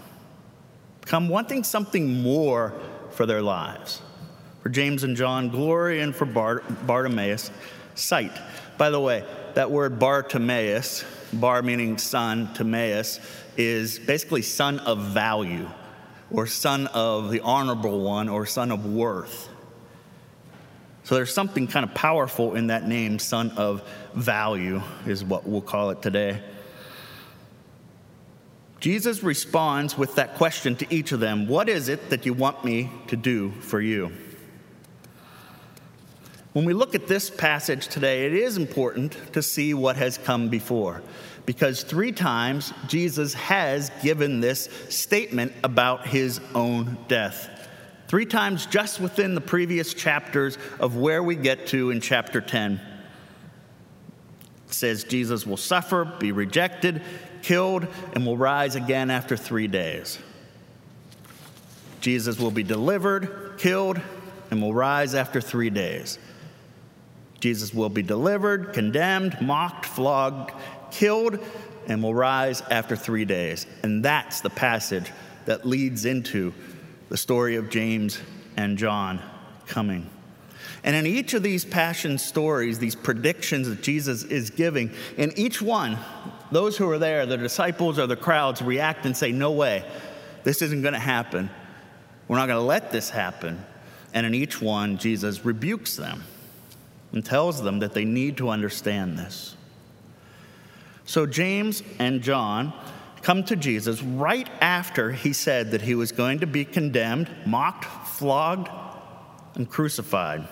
come 1.08 1.30
wanting 1.30 1.64
something 1.64 2.22
more 2.22 2.76
for 3.10 3.26
their 3.26 3.42
lives. 3.42 4.04
For 4.62 4.70
James 4.70 5.04
and 5.04 5.18
John, 5.18 5.50
glory, 5.50 6.02
and 6.02 6.16
for 6.16 6.26
Bart- 6.26 6.86
Bartimaeus, 6.86 7.50
sight. 7.96 8.40
By 8.78 8.92
the 8.92 9.00
way, 9.00 9.24
that 9.56 9.72
word 9.72 9.98
Bartimaeus, 9.98 11.06
bar 11.34 11.64
meaning 11.64 11.98
son, 11.98 12.54
Timaeus, 12.54 13.20
is 13.58 13.98
basically 13.98 14.44
son 14.44 14.78
of 14.78 15.00
value, 15.06 15.68
or 16.30 16.46
son 16.46 16.86
of 16.86 17.32
the 17.32 17.42
honorable 17.42 18.02
one, 18.02 18.30
or 18.30 18.46
son 18.46 18.72
of 18.72 18.86
worth. 18.86 19.50
So 21.08 21.16
there's 21.16 21.34
something 21.34 21.68
kind 21.68 21.86
of 21.86 21.94
powerful 21.94 22.56
in 22.56 22.68
that 22.68 22.86
name, 22.86 23.18
son 23.18 23.52
of 23.52 23.82
value, 24.14 24.82
is 25.06 25.24
what 25.24 25.48
we'll 25.48 25.62
call 25.62 25.90
it 25.92 26.02
today. 26.02 26.42
Jesus 28.82 29.24
responds 29.24 29.98
with 29.98 30.16
that 30.16 30.36
question 30.36 30.76
to 30.76 30.94
each 30.94 31.14
of 31.14 31.22
them 31.22 31.48
What 31.48 31.70
is 31.70 31.88
it 31.88 32.10
that 32.10 32.26
you 32.26 32.34
want 32.34 32.66
me 32.66 32.90
to 33.08 33.16
do 33.16 33.52
for 33.52 33.80
you? 33.80 34.12
When 36.52 36.66
we 36.66 36.74
look 36.74 36.94
at 36.94 37.08
this 37.08 37.30
passage 37.30 37.88
today, 37.88 38.26
it 38.26 38.34
is 38.34 38.58
important 38.58 39.16
to 39.32 39.42
see 39.42 39.74
what 39.74 39.96
has 39.96 40.18
come 40.18 40.50
before. 40.50 41.02
Because 41.46 41.84
three 41.84 42.12
times 42.12 42.74
Jesus 42.90 43.34
has 43.34 43.92
given 44.04 44.42
this 44.42 44.68
statement 44.90 45.54
about 45.64 46.06
his 46.06 46.42
own 46.54 46.98
death. 47.08 47.57
Three 48.08 48.26
times 48.26 48.66
just 48.66 49.02
within 49.02 49.36
the 49.36 49.42
previous 49.42 49.94
chapters 49.94 50.58
of 50.80 50.96
where 50.96 51.22
we 51.22 51.36
get 51.36 51.68
to 51.68 51.92
in 51.92 52.00
chapter 52.00 52.40
10. 52.40 52.80
It 54.68 54.74
says 54.74 55.04
Jesus 55.04 55.46
will 55.46 55.58
suffer, 55.58 56.06
be 56.06 56.32
rejected, 56.32 57.02
killed, 57.42 57.88
and 58.14 58.26
will 58.26 58.38
rise 58.38 58.76
again 58.76 59.10
after 59.10 59.36
three 59.36 59.68
days. 59.68 60.20
Jesus 62.00 62.40
will 62.40 62.52
be 62.52 62.64
delivered, 62.64 63.56
killed, 63.58 64.00
and 64.52 64.62
will 64.62 64.74
rise 64.74 65.14
after 65.14 65.42
three 65.42 65.70
days. 65.70 66.20
Jesus 67.40 67.74
will 67.74 67.90
be 67.90 68.02
delivered, 68.02 68.74
condemned, 68.74 69.40
mocked, 69.42 69.86
flogged, 69.86 70.52
killed, 70.92 71.40
and 71.88 72.02
will 72.02 72.16
rise 72.16 72.62
after 72.72 72.96
three 72.96 73.26
days. 73.26 73.66
And 73.84 74.04
that's 74.04 74.42
the 74.42 74.50
passage 74.50 75.12
that 75.46 75.66
leads 75.66 76.06
into 76.06 76.54
the 77.10 77.18
story 77.18 77.56
of 77.56 77.70
James 77.70 78.20
and 78.56 78.78
John 78.78 79.22
coming. 79.68 80.10
And 80.84 80.96
in 80.96 81.06
each 81.06 81.34
of 81.34 81.44
these 81.44 81.66
passion 81.66 82.18
stories, 82.18 82.80
these 82.80 82.96
predictions 82.96 83.68
that 83.70 83.82
Jesus 83.82 84.24
is 84.24 84.50
giving, 84.50 84.92
in 85.18 85.38
each 85.38 85.62
one, 85.62 85.98
those 86.52 86.78
who 86.78 86.90
are 86.90 86.98
there, 86.98 87.26
the 87.26 87.38
disciples 87.38 88.00
or 88.00 88.08
the 88.08 88.16
crowds, 88.16 88.62
react 88.62 89.06
and 89.06 89.16
say, 89.16 89.32
No 89.32 89.52
way, 89.52 89.84
this 90.44 90.62
isn't 90.62 90.82
going 90.82 90.94
to 90.94 91.00
happen. 91.00 91.50
We're 92.28 92.38
not 92.38 92.48
going 92.48 92.60
to 92.60 92.66
let 92.66 92.92
this 92.92 93.10
happen. 93.10 93.64
And 94.14 94.26
in 94.26 94.34
each 94.34 94.62
one, 94.62 94.98
Jesus 94.98 95.46
rebukes 95.46 95.96
them 95.96 96.24
and 97.12 97.24
tells 97.24 97.62
them 97.62 97.80
that 97.80 97.94
they 97.94 98.06
need 98.06 98.38
to 98.38 98.50
understand 98.50 99.18
this. 99.18 99.56
So 101.06 101.26
James 101.26 101.84
and 102.00 102.22
John 102.22 102.74
come 103.28 103.44
to 103.44 103.58
Jesus 103.58 104.02
right 104.02 104.48
after 104.62 105.12
he 105.12 105.34
said 105.34 105.72
that 105.72 105.82
he 105.82 105.96
was 105.96 106.14
going 106.14 106.40
to 106.40 106.48
be 106.48 106.64
condemned, 106.64 107.30
mocked, 107.46 107.84
flogged, 107.84 108.70
and 109.56 109.70
crucified. 109.70 110.48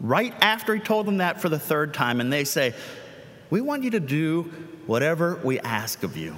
Right 0.00 0.34
after 0.42 0.74
he 0.74 0.82
told 0.82 1.06
them 1.06 1.16
that 1.16 1.40
for 1.40 1.48
the 1.48 1.58
third 1.58 1.94
time, 1.94 2.20
and 2.20 2.30
they 2.30 2.44
say, 2.44 2.74
We 3.48 3.62
want 3.62 3.84
you 3.84 3.90
to 3.92 4.00
do 4.00 4.52
whatever 4.84 5.40
we 5.42 5.58
ask 5.60 6.02
of 6.02 6.14
you. 6.14 6.36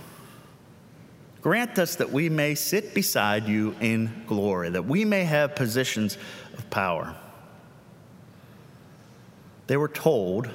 Grant 1.42 1.80
us 1.80 1.96
that 1.96 2.12
we 2.12 2.28
may 2.28 2.54
sit 2.54 2.94
beside 2.94 3.48
you 3.48 3.74
in 3.80 4.22
glory, 4.28 4.70
that 4.70 4.84
we 4.84 5.04
may 5.04 5.24
have 5.24 5.56
positions 5.56 6.16
of 6.56 6.70
power. 6.70 7.16
They 9.66 9.76
were 9.76 9.88
told 9.88 10.48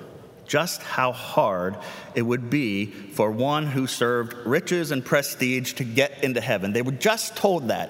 just 0.52 0.84
how 0.84 1.14
hard 1.14 1.78
it 2.14 2.24
would 2.24 2.50
be 2.50 2.86
for 2.86 3.32
one 3.32 3.66
who 3.66 3.88
served 3.88 4.34
riches 4.46 4.92
and 4.92 5.06
prestige 5.06 5.72
to 5.72 5.86
get 5.86 6.26
into 6.26 6.42
heaven. 6.42 6.74
They 6.74 6.82
were 6.82 6.92
just 6.92 7.38
told 7.38 7.70
that 7.70 7.90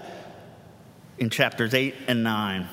in 1.18 1.32
chapters 1.32 1.74
8 1.74 1.96
and 2.08 2.24
9. 2.24 2.68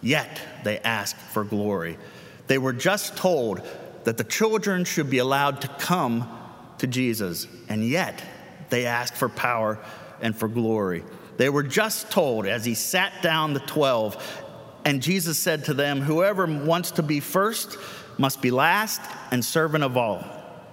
Yet 0.00 0.40
they 0.62 0.78
asked 0.78 1.16
for 1.16 1.42
glory. 1.42 1.98
They 2.46 2.58
were 2.58 2.72
just 2.72 3.16
told 3.16 3.66
that 4.04 4.16
the 4.16 4.22
children 4.22 4.84
should 4.84 5.10
be 5.10 5.18
allowed 5.18 5.62
to 5.62 5.68
come 5.68 6.30
to 6.78 6.86
Jesus, 6.86 7.48
and 7.68 7.84
yet 7.84 8.22
they 8.70 8.86
asked 8.86 9.14
for 9.14 9.28
power 9.28 9.80
and 10.20 10.36
for 10.36 10.46
glory. 10.46 11.02
They 11.36 11.48
were 11.48 11.64
just 11.64 12.12
told 12.12 12.46
as 12.46 12.64
he 12.64 12.74
sat 12.74 13.24
down 13.24 13.54
the 13.54 13.60
12, 13.60 14.44
and 14.84 15.02
Jesus 15.02 15.36
said 15.36 15.64
to 15.64 15.74
them, 15.74 16.00
Whoever 16.00 16.46
wants 16.46 16.92
to 16.92 17.02
be 17.02 17.18
first 17.18 17.76
must 18.18 18.40
be 18.42 18.50
last 18.50 19.00
and 19.30 19.44
servant 19.44 19.84
of 19.84 19.96
all. 19.96 20.24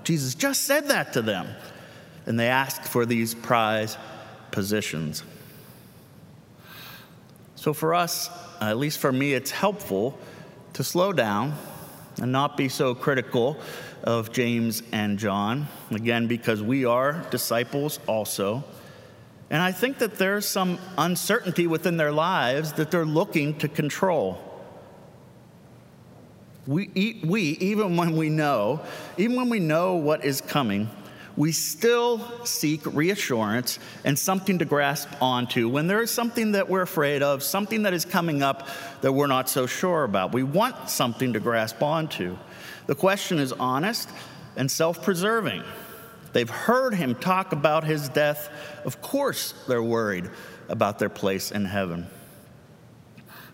Jesus 0.03 0.35
just 0.35 0.63
said 0.63 0.88
that 0.89 1.13
to 1.13 1.21
them. 1.21 1.47
And 2.25 2.39
they 2.39 2.47
asked 2.47 2.83
for 2.83 3.05
these 3.05 3.33
prize 3.33 3.97
positions. 4.51 5.23
So, 7.55 7.73
for 7.73 7.93
us, 7.93 8.29
uh, 8.62 8.65
at 8.65 8.77
least 8.77 9.00
for 9.00 9.12
me, 9.12 9.33
it's 9.33 9.51
helpful 9.51 10.17
to 10.73 10.83
slow 10.83 11.13
down 11.13 11.55
and 12.21 12.31
not 12.31 12.57
be 12.57 12.69
so 12.69 12.93
critical 12.95 13.57
of 14.03 14.31
James 14.31 14.83
and 14.91 15.17
John, 15.17 15.67
again, 15.91 16.27
because 16.27 16.62
we 16.62 16.85
are 16.85 17.25
disciples 17.31 18.00
also. 18.07 18.63
And 19.50 19.62
I 19.62 19.71
think 19.71 20.00
that 20.00 20.15
there's 20.15 20.45
some 20.45 20.77
uncertainty 20.97 21.67
within 21.67 21.97
their 21.97 22.12
lives 22.12 22.73
that 22.73 22.91
they're 22.91 23.05
looking 23.05 23.57
to 23.59 23.67
control. 23.67 24.52
We, 26.65 27.20
we, 27.25 27.41
even 27.41 27.98
when 27.98 28.15
we 28.15 28.29
know, 28.29 28.82
even 29.17 29.36
when 29.36 29.50
we 29.50 29.60
know 29.60 29.96
what 29.96 30.24
is 30.24 30.39
coming, 30.39 30.89
we 31.36 31.51
still 31.51 32.46
seek 32.46 32.86
reassurance 32.86 33.79
and 34.05 34.17
something 34.17 34.60
to 34.60 34.65
grasp 34.65 35.10
onto 35.22 35.67
when 35.67 35.88
there 35.88 36.01
is 36.01 36.12
something 36.12 36.51
that 36.53 36.70
we're 36.70 36.84
afraid 36.84 37.24
of, 37.24 37.43
something 37.43 37.84
that 37.84 37.93
is 37.93 38.05
coming 38.05 38.43
up 38.43 38.67
that 39.01 39.12
we're 39.12 39.27
not 39.27 39.50
so 39.50 39.65
sure 39.65 40.03
about. 40.03 40.32
We 40.32 40.43
want 40.43 40.89
something 40.89 41.34
to 41.34 41.39
grasp 41.39 41.82
onto. 41.82 42.38
The 42.86 42.96
question 42.96 43.39
is 43.39 43.51
honest 43.51 44.10
and 44.55 44.70
self 44.70 45.03
preserving. 45.03 45.63
They've 46.34 46.50
heard 46.50 46.93
him 46.93 47.15
talk 47.15 47.51
about 47.51 47.84
his 47.84 48.10
death. 48.10 48.50
Of 48.86 49.01
course, 49.01 49.53
they're 49.67 49.84
worried 49.84 50.29
about 50.70 51.00
their 51.00 51.10
place 51.10 51.51
in 51.51 51.65
heaven. 51.65 52.08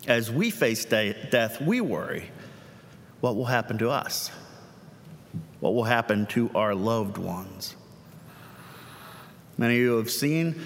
As 0.07 0.31
we 0.31 0.49
face 0.49 0.85
death, 0.85 1.61
we 1.61 1.81
worry 1.81 2.29
what 3.21 3.35
will 3.35 3.45
happen 3.45 3.77
to 3.79 3.89
us? 3.89 4.31
What 5.59 5.73
will 5.73 5.83
happen 5.83 6.25
to 6.27 6.49
our 6.55 6.73
loved 6.73 7.17
ones? 7.17 7.75
Many 9.57 9.75
of 9.75 9.81
you 9.81 9.97
have 9.97 10.09
seen, 10.09 10.61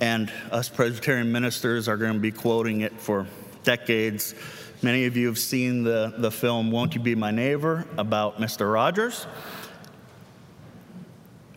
and 0.00 0.30
us 0.50 0.68
Presbyterian 0.68 1.32
ministers 1.32 1.88
are 1.88 1.96
going 1.96 2.12
to 2.12 2.18
be 2.18 2.30
quoting 2.30 2.82
it 2.82 3.00
for 3.00 3.26
decades. 3.62 4.34
Many 4.82 5.06
of 5.06 5.16
you 5.16 5.28
have 5.28 5.38
seen 5.38 5.82
the, 5.82 6.12
the 6.18 6.30
film 6.30 6.70
Won't 6.70 6.94
You 6.94 7.00
Be 7.00 7.14
My 7.14 7.30
Neighbor 7.30 7.86
about 7.96 8.38
Mr. 8.38 8.70
Rogers. 8.70 9.26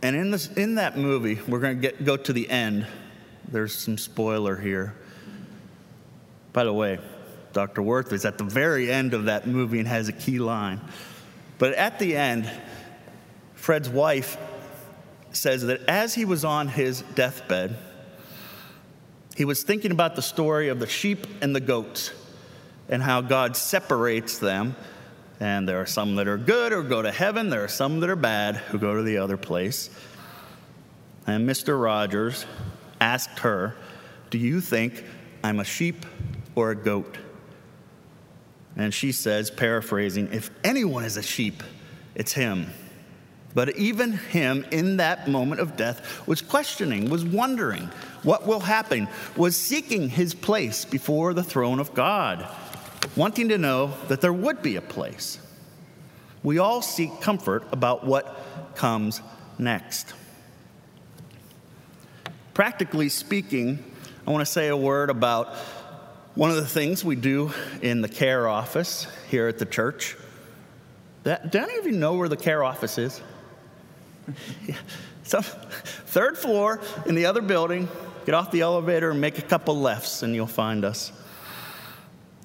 And 0.02 0.16
in, 0.16 0.32
this, 0.32 0.48
in 0.54 0.76
that 0.76 0.98
movie, 0.98 1.40
we're 1.48 1.60
going 1.60 1.76
to 1.76 1.82
get, 1.82 2.06
go 2.06 2.16
to 2.16 2.32
the 2.32 2.50
end. 2.50 2.88
There's 3.50 3.76
some 3.76 3.98
spoiler 3.98 4.56
here. 4.56 4.96
By 6.54 6.64
the 6.64 6.72
way, 6.72 7.00
Dr. 7.58 7.82
Wirth 7.82 8.14
is 8.14 8.24
at 8.24 8.38
the 8.38 8.44
very 8.44 8.92
end 8.92 9.16
of 9.16 9.26
that 9.26 9.48
movie 9.48 9.80
and 9.80 9.88
has 9.88 10.08
a 10.10 10.14
key 10.14 10.38
line. 10.38 10.80
But 11.58 11.74
at 11.74 11.98
the 11.98 12.16
end, 12.16 12.48
Fred's 13.56 13.90
wife 13.90 14.38
says 15.32 15.64
that 15.64 15.82
as 15.88 16.14
he 16.14 16.24
was 16.24 16.46
on 16.46 16.68
his 16.68 17.02
deathbed, 17.16 17.76
he 19.36 19.44
was 19.44 19.64
thinking 19.64 19.90
about 19.90 20.16
the 20.16 20.22
story 20.22 20.68
of 20.68 20.80
the 20.80 20.86
sheep 20.86 21.26
and 21.42 21.56
the 21.56 21.60
goats 21.60 22.12
and 22.90 23.02
how 23.02 23.22
God 23.22 23.58
separates 23.58 24.38
them 24.38 24.76
And 25.40 25.68
there 25.68 25.82
are 25.82 25.88
some 25.88 26.16
that 26.18 26.28
are 26.28 26.38
good 26.38 26.72
who 26.72 26.84
go 26.84 27.02
to 27.02 27.12
heaven, 27.12 27.50
there 27.50 27.64
are 27.64 27.68
some 27.68 28.02
that 28.02 28.10
are 28.12 28.16
bad 28.16 28.58
who 28.58 28.78
go 28.78 28.98
to 28.98 29.02
the 29.02 29.18
other 29.18 29.38
place. 29.38 29.90
And 31.26 31.50
Mr. 31.50 31.82
Rogers 31.82 32.46
asked 33.02 33.40
her, 33.40 33.76
Do 34.30 34.38
you 34.38 34.62
think 34.62 35.04
I'm 35.44 35.60
a 35.60 35.64
sheep 35.64 36.06
or 36.54 36.70
a 36.70 36.76
goat? 36.76 37.18
And 38.78 38.94
she 38.94 39.12
says, 39.12 39.50
paraphrasing, 39.50 40.30
If 40.32 40.52
anyone 40.64 41.04
is 41.04 41.18
a 41.18 41.24
sheep, 41.24 41.64
it's 42.16 42.32
him. 42.32 42.68
But 43.56 43.76
even 43.76 44.14
him, 44.14 44.66
in 44.70 44.98
that 44.98 45.28
moment 45.28 45.62
of 45.62 45.76
death, 45.76 46.28
was 46.28 46.44
questioning, 46.44 47.10
was 47.10 47.26
wondering 47.26 47.90
what 48.22 48.46
will 48.46 48.60
happen, 48.60 49.08
was 49.36 49.56
seeking 49.58 50.10
his 50.10 50.36
place 50.36 50.86
before 50.86 51.34
the 51.34 51.44
throne 51.44 51.80
of 51.80 51.96
God, 51.96 52.48
wanting 53.16 53.50
to 53.50 53.58
know 53.58 53.94
that 54.10 54.22
there 54.22 54.34
would 54.34 54.62
be 54.62 54.76
a 54.76 54.82
place. 54.82 55.40
We 56.44 56.60
all 56.60 56.84
seek 56.84 57.20
comfort 57.20 57.64
about 57.72 58.06
what 58.06 58.76
comes 58.76 59.22
next. 59.58 60.14
Practically 62.54 63.10
speaking, 63.10 63.84
I 64.28 64.32
want 64.32 64.46
to 64.46 64.52
say 64.52 64.68
a 64.68 64.78
word 64.78 65.10
about 65.10 65.56
one 66.38 66.52
of 66.52 66.56
the 66.56 66.68
things 66.68 67.04
we 67.04 67.16
do 67.16 67.52
in 67.82 68.02
the 68.02 68.08
care 68.08 68.48
office 68.48 69.08
here 69.32 69.48
at 69.48 69.58
the 69.58 69.66
church. 69.66 70.16
That, 71.24 71.52
do 71.52 71.58
any 71.58 71.78
of 71.78 71.88
you 71.88 71.94
know 71.94 72.14
where 72.14 72.30
the 72.30 72.38
care 72.38 72.64
office 72.64 72.98
is? 72.98 73.22
So, 75.24 75.42
third 75.42 76.38
floor 76.38 76.80
in 77.06 77.14
the 77.14 77.26
other 77.26 77.42
building. 77.42 77.90
Get 78.26 78.34
off 78.34 78.50
the 78.50 78.62
elevator 78.62 79.12
and 79.12 79.20
make 79.20 79.38
a 79.38 79.42
couple 79.42 79.78
lefts, 79.78 80.24
and 80.24 80.34
you'll 80.34 80.48
find 80.48 80.86
us. 80.86 81.12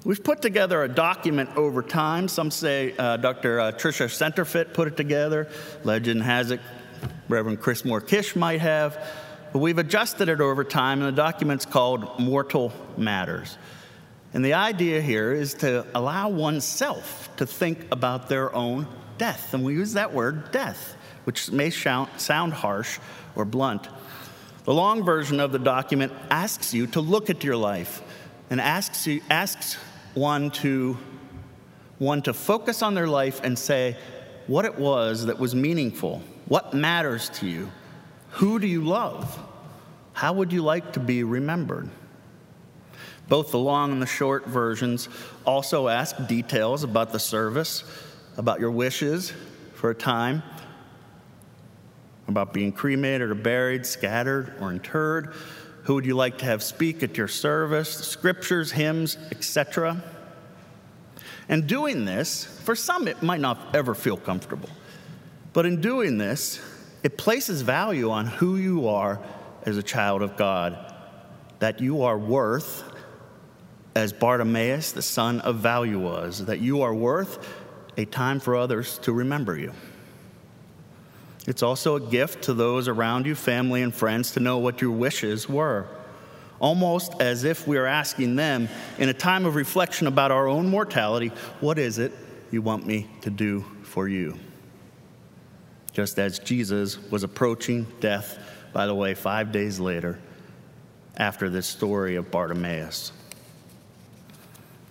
We've 0.03 0.21
put 0.21 0.41
together 0.41 0.83
a 0.83 0.89
document 0.89 1.51
over 1.55 1.81
time. 1.81 2.27
Some 2.27 2.51
say 2.51 2.93
uh, 2.97 3.15
Dr. 3.15 3.61
Uh, 3.61 3.71
Tricia 3.71 4.07
Centerfit 4.09 4.73
put 4.73 4.89
it 4.89 4.97
together. 4.97 5.47
Legend 5.85 6.23
has 6.23 6.51
it 6.51 6.59
Reverend 7.29 7.61
Chris 7.61 7.85
Moore 7.85 8.01
Kish 8.01 8.35
might 8.35 8.59
have. 8.59 9.01
But 9.53 9.59
we've 9.59 9.77
adjusted 9.77 10.27
it 10.27 10.41
over 10.41 10.65
time, 10.65 11.01
and 11.01 11.07
the 11.07 11.21
document's 11.21 11.65
called 11.65 12.19
Mortal 12.19 12.73
Matters. 12.97 13.57
And 14.33 14.43
the 14.43 14.53
idea 14.53 15.01
here 15.01 15.31
is 15.31 15.53
to 15.55 15.85
allow 15.93 16.29
oneself 16.29 17.29
to 17.37 17.45
think 17.45 17.85
about 17.91 18.29
their 18.29 18.53
own 18.55 18.87
death. 19.17 19.53
And 19.53 19.63
we 19.63 19.73
use 19.73 19.93
that 19.93 20.13
word, 20.13 20.51
death, 20.51 20.95
which 21.25 21.51
may 21.51 21.69
sound 21.69 22.53
harsh 22.53 22.99
or 23.35 23.45
blunt. 23.45 23.87
The 24.65 24.73
long 24.73 25.03
version 25.03 25.39
of 25.39 25.51
the 25.51 25.59
document 25.59 26.13
asks 26.31 26.73
you 26.73 26.87
to 26.87 27.01
look 27.01 27.29
at 27.29 27.43
your 27.43 27.57
life 27.57 28.01
and 28.49 28.59
asks, 28.59 29.05
you, 29.05 29.21
asks 29.29 29.75
one, 30.13 30.51
to, 30.51 30.97
one 31.99 32.21
to 32.23 32.33
focus 32.33 32.81
on 32.81 32.93
their 32.93 33.07
life 33.07 33.41
and 33.43 33.57
say 33.57 33.97
what 34.47 34.65
it 34.65 34.77
was 34.77 35.27
that 35.27 35.37
was 35.39 35.53
meaningful, 35.53 36.21
what 36.45 36.73
matters 36.73 37.29
to 37.29 37.47
you, 37.47 37.71
who 38.31 38.59
do 38.59 38.67
you 38.67 38.83
love, 38.83 39.39
how 40.13 40.33
would 40.33 40.51
you 40.51 40.61
like 40.61 40.93
to 40.93 40.99
be 40.99 41.23
remembered. 41.23 41.89
Both 43.29 43.51
the 43.51 43.59
long 43.59 43.91
and 43.91 44.01
the 44.01 44.07
short 44.07 44.45
versions 44.45 45.09
also 45.45 45.87
ask 45.87 46.27
details 46.27 46.83
about 46.83 47.11
the 47.11 47.19
service, 47.19 47.83
about 48.37 48.59
your 48.59 48.71
wishes 48.71 49.33
for 49.75 49.89
a 49.89 49.95
time, 49.95 50.43
about 52.27 52.53
being 52.53 52.71
cremated 52.71 53.29
or 53.29 53.35
buried, 53.35 53.85
scattered 53.85 54.53
or 54.59 54.71
interred. 54.71 55.33
Who 55.83 55.95
would 55.95 56.05
you 56.05 56.15
like 56.15 56.37
to 56.39 56.45
have 56.45 56.63
speak 56.63 57.03
at 57.03 57.17
your 57.17 57.27
service? 57.27 57.89
Scriptures, 57.89 58.71
hymns, 58.71 59.17
etc. 59.31 60.01
And 61.49 61.67
doing 61.67 62.05
this, 62.05 62.45
for 62.63 62.75
some, 62.75 63.07
it 63.07 63.21
might 63.21 63.41
not 63.41 63.75
ever 63.75 63.93
feel 63.93 64.17
comfortable. 64.17 64.69
But 65.51 65.65
in 65.65 65.81
doing 65.81 66.17
this, 66.17 66.61
it 67.03 67.17
places 67.17 67.61
value 67.61 68.09
on 68.11 68.25
who 68.25 68.55
you 68.55 68.87
are 68.87 69.19
as 69.63 69.77
a 69.77 69.83
child 69.83 70.21
of 70.21 70.37
God, 70.37 70.93
that 71.59 71.81
you 71.81 72.03
are 72.03 72.17
worth 72.17 72.83
as 73.95 74.11
Bartimaeus, 74.13 74.91
the 74.91 75.01
son 75.01 75.39
of 75.41 75.57
value, 75.57 75.99
was, 75.99 76.45
that 76.45 76.59
you 76.59 76.81
are 76.81 76.93
worth 76.93 77.47
a 77.97 78.05
time 78.05 78.39
for 78.39 78.55
others 78.55 78.97
to 78.99 79.11
remember 79.11 79.57
you. 79.57 79.71
It's 81.45 81.61
also 81.61 81.95
a 81.95 81.99
gift 81.99 82.43
to 82.45 82.53
those 82.53 82.87
around 82.87 83.25
you, 83.25 83.35
family 83.35 83.81
and 83.81 83.93
friends, 83.93 84.31
to 84.31 84.39
know 84.39 84.57
what 84.57 84.81
your 84.81 84.91
wishes 84.91 85.47
were. 85.47 85.85
Almost 86.59 87.21
as 87.21 87.43
if 87.43 87.67
we 87.67 87.77
are 87.77 87.85
asking 87.85 88.35
them, 88.35 88.69
in 88.97 89.09
a 89.09 89.13
time 89.13 89.45
of 89.45 89.55
reflection 89.55 90.07
about 90.07 90.31
our 90.31 90.47
own 90.47 90.69
mortality, 90.69 91.31
what 91.59 91.77
is 91.77 91.97
it 91.97 92.13
you 92.51 92.61
want 92.61 92.87
me 92.87 93.07
to 93.21 93.29
do 93.29 93.65
for 93.83 94.07
you? 94.07 94.39
Just 95.91 96.17
as 96.17 96.39
Jesus 96.39 96.97
was 97.11 97.23
approaching 97.23 97.85
death, 97.99 98.39
by 98.71 98.87
the 98.87 98.95
way, 98.95 99.13
five 99.13 99.51
days 99.51 99.79
later, 99.79 100.19
after 101.17 101.49
this 101.49 101.67
story 101.67 102.15
of 102.15 102.31
Bartimaeus. 102.31 103.11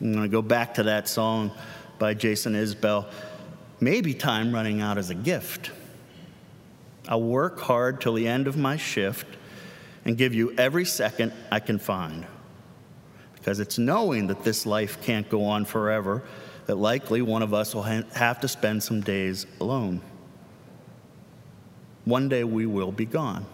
I'm 0.02 0.12
going 0.12 0.24
to 0.24 0.28
go 0.28 0.42
back 0.42 0.74
to 0.74 0.82
that 0.82 1.06
song 1.06 1.52
by 2.00 2.14
Jason 2.14 2.54
Isbell. 2.54 3.06
Maybe 3.78 4.14
time 4.14 4.52
running 4.52 4.80
out 4.80 4.98
is 4.98 5.10
a 5.10 5.14
gift. 5.14 5.70
I'll 7.08 7.22
work 7.22 7.60
hard 7.60 8.00
till 8.00 8.14
the 8.14 8.26
end 8.26 8.48
of 8.48 8.56
my 8.56 8.76
shift 8.76 9.26
and 10.04 10.18
give 10.18 10.34
you 10.34 10.52
every 10.58 10.84
second 10.84 11.32
I 11.52 11.60
can 11.60 11.78
find. 11.78 12.26
Because 13.34 13.60
it's 13.60 13.78
knowing 13.78 14.26
that 14.26 14.42
this 14.42 14.66
life 14.66 15.00
can't 15.02 15.28
go 15.28 15.44
on 15.44 15.64
forever 15.64 16.24
that 16.66 16.74
likely 16.76 17.22
one 17.22 17.42
of 17.42 17.54
us 17.54 17.72
will 17.72 17.82
have 17.82 18.40
to 18.40 18.48
spend 18.48 18.82
some 18.82 19.02
days 19.02 19.46
alone. 19.60 20.00
One 22.04 22.28
day 22.28 22.42
we 22.42 22.66
will 22.66 22.90
be 22.90 23.06
gone. 23.06 23.46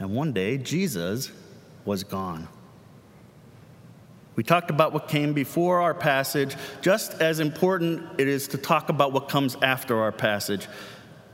And 0.00 0.14
one 0.14 0.32
day 0.32 0.58
Jesus 0.58 1.30
was 1.84 2.02
gone. 2.02 2.48
We 4.36 4.42
talked 4.42 4.70
about 4.70 4.92
what 4.92 5.08
came 5.08 5.32
before 5.32 5.80
our 5.80 5.94
passage. 5.94 6.54
Just 6.82 7.22
as 7.22 7.40
important, 7.40 8.06
it 8.18 8.28
is 8.28 8.48
to 8.48 8.58
talk 8.58 8.90
about 8.90 9.12
what 9.12 9.30
comes 9.30 9.56
after 9.62 9.98
our 9.98 10.12
passage. 10.12 10.68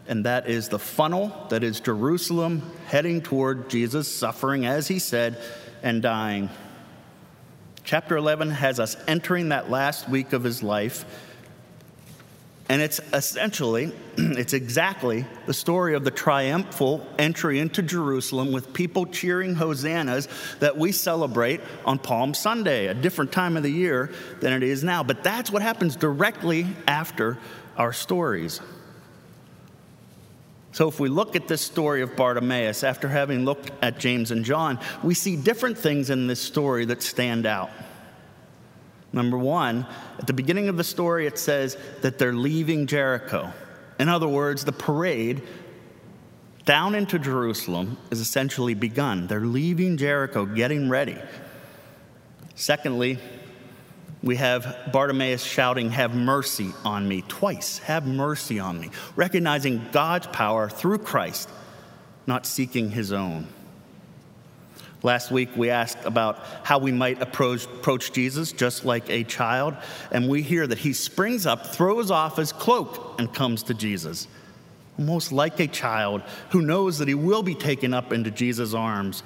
And 0.07 0.25
that 0.25 0.49
is 0.49 0.69
the 0.69 0.79
funnel 0.79 1.47
that 1.51 1.65
is 1.65 1.81
Jerusalem 1.81 2.63
heading 2.87 3.21
toward 3.21 3.69
Jesus 3.69 4.13
suffering, 4.13 4.67
as 4.67 4.87
he 4.87 5.01
said, 5.01 5.37
and 5.83 6.01
dying. 6.01 6.49
Chapter 7.83 8.17
11 8.17 8.51
has 8.51 8.79
us 8.79 8.97
entering 9.09 9.49
that 9.49 9.69
last 9.69 10.09
week 10.09 10.33
of 10.33 10.45
his 10.45 10.63
life 10.63 11.05
and 12.73 12.81
it's 12.81 13.03
essentially, 13.13 13.93
it's 14.17 14.55
exactly 14.55 15.27
the 15.45 15.53
story 15.53 15.95
of 15.95 16.05
the 16.05 16.11
triumphal 16.11 17.07
entry 17.19 17.59
into 17.59 17.83
Jerusalem 17.83 18.51
with 18.51 18.73
people 18.73 19.05
cheering 19.05 19.55
hosannas 19.55 20.27
that 20.61 20.79
we 20.79 20.91
celebrate 20.91 21.61
on 21.85 21.99
Palm 21.99 22.33
Sunday, 22.33 22.87
a 22.87 22.95
different 22.95 23.31
time 23.31 23.59
of 23.59 23.63
the 23.63 23.71
year 23.71 24.11
than 24.41 24.55
it 24.55 24.63
is 24.63 24.83
now. 24.83 25.03
But 25.03 25.23
that's 25.23 25.51
what 25.51 25.61
happens 25.61 25.97
directly 25.97 26.67
after 26.89 27.37
our 27.77 27.93
stories. 27.93 28.63
So, 30.73 30.89
if 30.89 30.99
we 30.99 31.11
look 31.11 31.37
at 31.37 31.49
this 31.49 31.61
story 31.61 32.01
of 32.01 32.17
Bartimaeus, 32.17 32.85
after 32.85 33.07
having 33.07 33.45
looked 33.45 33.71
at 33.83 33.99
James 33.99 34.31
and 34.31 34.47
John, 34.47 34.79
we 35.03 35.13
see 35.13 35.37
different 35.37 35.77
things 35.77 36.09
in 36.09 36.27
this 36.27 36.41
story 36.41 36.87
that 36.87 37.03
stand 37.03 37.45
out. 37.45 37.69
Number 39.13 39.37
one, 39.37 39.87
at 40.19 40.27
the 40.27 40.33
beginning 40.33 40.69
of 40.69 40.77
the 40.77 40.85
story, 40.85 41.27
it 41.27 41.39
says 41.39 41.77
that 42.01 42.19
they're 42.19 42.33
leaving 42.33 42.87
Jericho. 42.87 43.53
In 43.99 44.09
other 44.09 44.29
words, 44.29 44.65
the 44.65 44.73
parade 44.73 45.43
down 46.65 46.95
into 46.95 47.19
Jerusalem 47.19 47.99
is 48.11 48.21
essentially 48.21 48.75
begun. 48.75 49.27
They're 49.27 49.41
leaving 49.41 49.97
Jericho, 49.97 50.47
getting 50.47 50.89
ready. 50.89 51.19
Secondly, 52.55 53.19
we 54.23 54.37
have 54.37 54.91
Bartimaeus 54.93 55.43
shouting, 55.43 55.91
Have 55.91 56.15
mercy 56.15 56.71
on 56.85 57.09
me, 57.09 57.23
twice. 57.27 57.79
Have 57.79 58.07
mercy 58.07 58.61
on 58.61 58.81
me. 58.81 58.91
Recognizing 59.17 59.85
God's 59.91 60.29
power 60.29 60.69
through 60.69 60.99
Christ, 60.99 61.49
not 62.27 62.47
seeking 62.47 62.91
his 62.91 63.13
own. 63.13 63.49
Last 65.03 65.33
week, 65.33 65.49
we 65.57 65.71
asked 65.71 65.99
about 66.05 66.39
how 66.63 66.79
we 66.79 66.93
might 66.93 67.21
approach, 67.21 67.65
approach, 67.65 68.13
Jesus 68.13 68.53
just 68.53 68.85
like 68.85 69.11
a 69.11 69.25
child, 69.25 69.77
and 70.13 70.29
we 70.29 70.43
hear 70.43 70.67
that 70.67 70.79
he 70.79 70.93
springs 70.93 71.45
up, 71.45 71.67
throws 71.67 72.11
off 72.11 72.37
his 72.37 72.53
cloak, 72.53 73.17
and 73.19 73.33
comes 73.33 73.65
to 73.65 73.75
Jesus. 73.75 74.29
Almost 74.99 75.33
like 75.33 75.59
a 75.59 75.67
child 75.67 76.23
who 76.51 76.63
knows 76.63 76.99
that 76.99 77.09
he 77.09 77.15
will 77.15 77.43
be 77.43 77.55
taken 77.55 77.93
up 77.93 78.13
into 78.13 78.31
Jesus' 78.31 78.75
arms, 78.75 79.25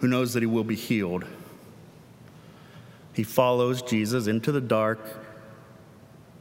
who 0.00 0.08
knows 0.08 0.34
that 0.34 0.42
he 0.42 0.46
will 0.46 0.64
be 0.64 0.76
healed. 0.76 1.24
He 3.14 3.22
follows 3.22 3.80
Jesus 3.80 4.26
into 4.26 4.52
the 4.52 4.60
dark, 4.60 5.00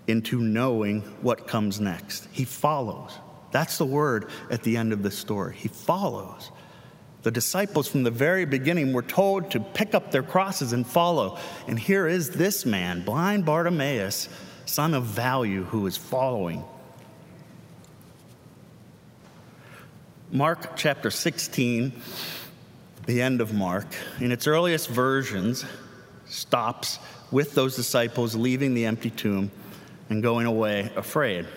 into 0.07 0.39
knowing 0.39 1.01
what 1.21 1.47
comes 1.47 1.79
next. 1.79 2.27
He 2.31 2.43
follows. 2.43 3.17
That's 3.51 3.77
the 3.77 3.85
word 3.85 4.29
at 4.49 4.63
the 4.63 4.75
end 4.75 4.91
of 4.91 5.03
the 5.03 5.11
story. 5.11 5.55
He 5.55 5.67
follows. 5.69 6.51
The 7.23 7.31
disciples 7.31 7.87
from 7.87 8.03
the 8.03 8.11
very 8.11 8.45
beginning 8.45 8.93
were 8.93 9.01
told 9.01 9.51
to 9.51 9.59
pick 9.59 9.93
up 9.93 10.11
their 10.11 10.23
crosses 10.23 10.71
and 10.71 10.87
follow. 10.87 11.37
And 11.67 11.77
here 11.77 12.07
is 12.07 12.29
this 12.29 12.65
man, 12.65 13.03
blind 13.03 13.45
Bartimaeus, 13.45 14.29
son 14.65 14.93
of 14.93 15.03
value 15.03 15.65
who 15.65 15.85
is 15.87 15.97
following. 15.97 16.63
Mark 20.31 20.77
chapter 20.77 21.09
16, 21.09 21.91
the 23.07 23.21
end 23.21 23.41
of 23.41 23.51
Mark, 23.51 23.87
in 24.19 24.31
its 24.31 24.45
earliest 24.45 24.87
versions, 24.87 25.65
stops 26.25 26.99
with 27.31 27.55
those 27.55 27.75
disciples 27.75 28.35
leaving 28.35 28.75
the 28.75 28.85
empty 28.85 29.09
tomb 29.09 29.51
and 30.09 30.23
going 30.23 30.45
away 30.45 30.91
afraid. 30.95 31.47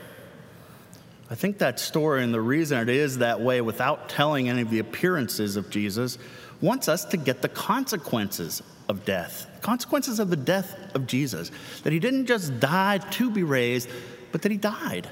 I 1.33 1.35
think 1.35 1.57
that 1.59 1.81
story 1.81 2.23
and 2.23 2.35
the 2.35 2.43
reason 2.43 2.79
it 2.79 2.91
is 2.91 3.19
that 3.19 3.41
way 3.41 3.63
without 3.63 4.11
telling 4.11 4.51
any 4.51 4.61
of 4.61 4.69
the 4.69 4.81
appearances 4.81 5.57
of 5.57 5.71
Jesus 5.71 6.19
wants 6.61 6.91
us 6.91 7.07
to 7.07 7.17
get 7.17 7.41
the 7.41 7.49
consequences 7.49 8.63
of 8.91 9.07
death, 9.07 9.47
consequences 9.63 10.19
of 10.19 10.29
the 10.29 10.37
death 10.37 10.77
of 10.95 11.07
Jesus. 11.07 11.51
That 11.85 11.93
he 11.95 12.01
didn't 12.01 12.27
just 12.27 12.61
die 12.61 12.99
to 12.99 13.31
be 13.31 13.45
raised, 13.45 13.89
but 14.31 14.43
that 14.43 14.53
he 14.53 14.59
died. 14.59 15.09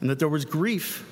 And 0.00 0.08
that 0.08 0.20
there 0.20 0.28
was 0.28 0.44
grief 0.44 1.04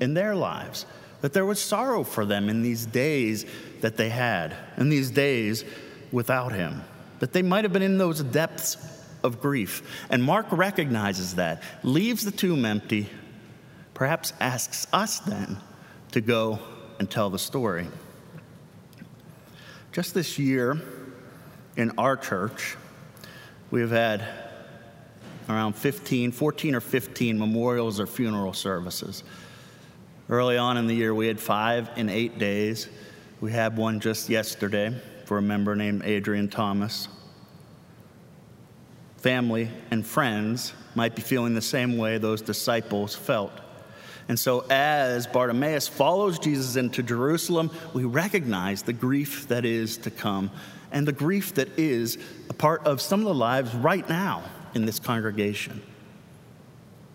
in 0.00 0.14
their 0.14 0.34
lives, 0.34 0.86
that 1.20 1.34
there 1.34 1.44
was 1.44 1.60
sorrow 1.60 2.02
for 2.02 2.24
them 2.24 2.48
in 2.48 2.62
these 2.62 2.86
days 2.86 3.44
that 3.82 3.98
they 3.98 4.08
had, 4.08 4.56
in 4.78 4.88
these 4.88 5.10
days 5.10 5.66
without 6.12 6.52
him, 6.52 6.82
that 7.18 7.34
they 7.34 7.42
might 7.42 7.64
have 7.64 7.74
been 7.74 7.82
in 7.82 7.98
those 7.98 8.22
depths 8.22 8.78
of 9.22 9.38
grief. 9.38 10.06
And 10.08 10.22
Mark 10.22 10.46
recognizes 10.50 11.34
that, 11.34 11.62
leaves 11.82 12.24
the 12.24 12.30
tomb 12.30 12.64
empty, 12.64 13.10
perhaps 14.00 14.32
asks 14.40 14.86
us 14.94 15.18
then 15.18 15.58
to 16.10 16.22
go 16.22 16.58
and 16.98 17.10
tell 17.10 17.28
the 17.28 17.38
story. 17.38 17.86
Just 19.92 20.14
this 20.14 20.38
year 20.38 20.80
in 21.76 21.92
our 21.98 22.16
church, 22.16 22.78
we've 23.70 23.90
had 23.90 24.24
around 25.50 25.74
15, 25.74 26.32
14 26.32 26.74
or 26.74 26.80
15 26.80 27.38
memorials 27.38 28.00
or 28.00 28.06
funeral 28.06 28.54
services. 28.54 29.22
Early 30.30 30.56
on 30.56 30.78
in 30.78 30.86
the 30.86 30.94
year, 30.94 31.14
we 31.14 31.26
had 31.26 31.38
five 31.38 31.90
in 31.96 32.08
eight 32.08 32.38
days. 32.38 32.88
We 33.42 33.52
had 33.52 33.76
one 33.76 34.00
just 34.00 34.30
yesterday 34.30 34.98
for 35.26 35.36
a 35.36 35.42
member 35.42 35.76
named 35.76 36.04
Adrian 36.06 36.48
Thomas. 36.48 37.06
Family 39.18 39.68
and 39.90 40.06
friends 40.06 40.72
might 40.94 41.14
be 41.14 41.20
feeling 41.20 41.52
the 41.52 41.60
same 41.60 41.98
way 41.98 42.16
those 42.16 42.40
disciples 42.40 43.14
felt. 43.14 43.52
And 44.30 44.38
so, 44.38 44.64
as 44.70 45.26
Bartimaeus 45.26 45.88
follows 45.88 46.38
Jesus 46.38 46.76
into 46.76 47.02
Jerusalem, 47.02 47.68
we 47.92 48.04
recognize 48.04 48.82
the 48.82 48.92
grief 48.92 49.48
that 49.48 49.64
is 49.64 49.96
to 49.96 50.10
come 50.12 50.52
and 50.92 51.04
the 51.04 51.10
grief 51.10 51.54
that 51.54 51.76
is 51.76 52.16
a 52.48 52.52
part 52.52 52.86
of 52.86 53.00
some 53.00 53.18
of 53.18 53.26
the 53.26 53.34
lives 53.34 53.74
right 53.74 54.08
now 54.08 54.44
in 54.72 54.86
this 54.86 55.00
congregation. 55.00 55.82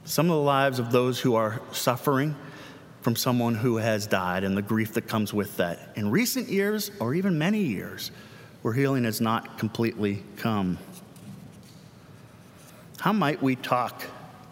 Some 0.04 0.26
of 0.26 0.36
the 0.36 0.42
lives 0.42 0.78
of 0.78 0.92
those 0.92 1.18
who 1.22 1.36
are 1.36 1.62
suffering 1.72 2.36
from 3.00 3.16
someone 3.16 3.56
who 3.56 3.78
has 3.78 4.08
died 4.08 4.44
and 4.44 4.58
the 4.58 4.62
grief 4.62 4.96
that 4.96 5.08
comes 5.08 5.34
with 5.34 5.56
that 5.56 5.94
in 5.96 6.12
recent 6.12 6.50
years 6.50 6.92
or 7.00 7.14
even 7.14 7.40
many 7.40 7.62
years 7.62 8.12
where 8.62 8.74
healing 8.74 9.06
has 9.06 9.22
not 9.22 9.58
completely 9.58 10.22
come. 10.36 10.78
How 13.00 13.14
might 13.14 13.42
we 13.42 13.56
talk 13.56 14.04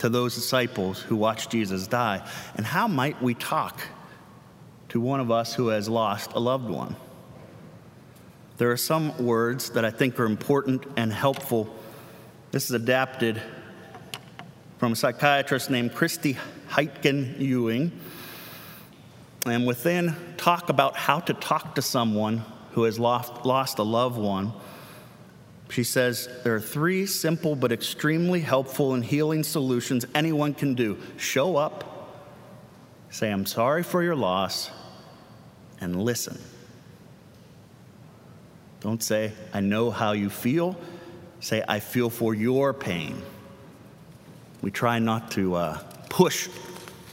to 0.04 0.10
those 0.10 0.36
disciples 0.36 1.00
who 1.00 1.16
watched 1.16 1.50
Jesus 1.50 1.88
die? 1.88 2.22
And 2.58 2.66
how 2.66 2.90
might 2.90 3.22
we 3.22 3.34
talk 3.34 3.80
to 4.90 5.00
one 5.00 5.22
of 5.22 5.32
us 5.32 5.54
who 5.54 5.70
has 5.70 5.88
lost 5.88 6.34
a 6.34 6.40
loved 6.40 6.70
one? 6.70 6.98
There 8.58 8.70
are 8.70 8.76
some 8.76 9.18
words 9.26 9.70
that 9.70 9.86
I 9.86 9.92
think 9.92 10.20
are 10.20 10.26
important 10.26 10.84
and 10.98 11.14
helpful. 11.14 11.74
This 12.52 12.66
is 12.66 12.72
adapted 12.72 13.42
from 14.78 14.92
a 14.92 14.96
psychiatrist 14.98 15.70
named 15.70 15.96
Christy 15.96 16.36
Heitgen 16.68 17.40
Ewing. 17.40 17.98
And 19.46 19.66
within 19.66 20.18
talk 20.36 20.68
about 20.68 20.98
how 20.98 21.22
to 21.22 21.34
talk 21.34 21.76
to 21.76 21.82
someone 21.82 22.44
who 22.72 22.84
has 22.84 23.00
lost, 23.00 23.46
lost 23.46 23.80
a 23.80 23.84
loved 23.84 24.18
one, 24.18 24.52
she 25.74 25.84
says 25.84 26.30
there 26.44 26.54
are 26.54 26.62
three 26.62 27.08
simple 27.08 27.56
but 27.56 27.72
extremely 27.72 28.42
helpful 28.42 28.94
and 28.94 29.04
healing 29.04 29.42
solutions 29.42 30.06
anyone 30.14 30.54
can 30.54 30.76
do 30.76 31.00
show 31.18 31.56
up, 31.56 32.12
say, 33.10 33.32
I'm 33.32 33.48
sorry 33.48 33.82
for 33.82 34.04
your 34.04 34.16
loss, 34.16 34.70
and 35.82 36.04
listen. 36.04 36.40
Don't 38.82 39.02
say, 39.02 39.32
I 39.52 39.62
know 39.62 39.90
how 39.90 40.12
you 40.12 40.30
feel. 40.30 40.78
Say, 41.40 41.64
I 41.68 41.80
feel 41.80 42.12
for 42.12 42.36
your 42.36 42.72
pain. 42.76 43.20
We 44.62 44.70
try 44.70 45.00
not 45.00 45.32
to 45.32 45.56
uh, 45.56 45.80
push 46.08 46.50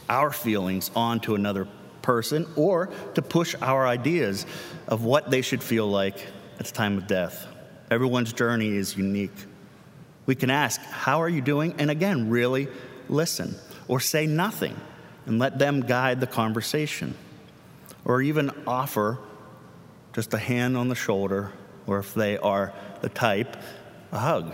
our 0.07 0.31
feelings 0.31 0.91
onto 0.95 1.33
another 1.33 1.67
person 2.03 2.45
or 2.55 2.91
to 3.15 3.23
push 3.23 3.55
our 3.59 3.87
ideas 3.87 4.45
of 4.87 5.03
what 5.03 5.31
they 5.31 5.41
should 5.41 5.63
feel 5.63 5.87
like 5.89 6.27
at 6.59 6.67
the 6.67 6.73
time 6.73 6.99
of 6.99 7.07
death. 7.07 7.47
Everyone's 7.91 8.31
journey 8.31 8.69
is 8.69 8.95
unique. 8.95 9.35
We 10.25 10.33
can 10.33 10.49
ask, 10.49 10.79
How 10.79 11.21
are 11.21 11.27
you 11.27 11.41
doing? 11.41 11.75
And 11.77 11.91
again, 11.91 12.29
really 12.29 12.69
listen, 13.09 13.55
or 13.89 13.99
say 13.99 14.25
nothing 14.25 14.79
and 15.25 15.39
let 15.39 15.59
them 15.59 15.81
guide 15.81 16.21
the 16.21 16.27
conversation, 16.27 17.15
or 18.05 18.21
even 18.21 18.49
offer 18.65 19.19
just 20.13 20.33
a 20.33 20.37
hand 20.37 20.77
on 20.77 20.87
the 20.87 20.95
shoulder, 20.95 21.51
or 21.85 21.99
if 21.99 22.13
they 22.13 22.37
are 22.37 22.73
the 23.01 23.09
type, 23.09 23.57
a 24.13 24.19
hug. 24.19 24.53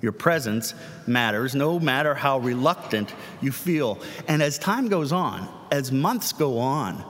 Your 0.00 0.12
presence 0.12 0.74
matters 1.06 1.54
no 1.54 1.78
matter 1.78 2.14
how 2.14 2.38
reluctant 2.38 3.14
you 3.40 3.52
feel. 3.52 4.00
And 4.26 4.42
as 4.42 4.58
time 4.58 4.88
goes 4.88 5.12
on, 5.12 5.48
as 5.70 5.92
months 5.92 6.32
go 6.32 6.58
on, 6.58 7.04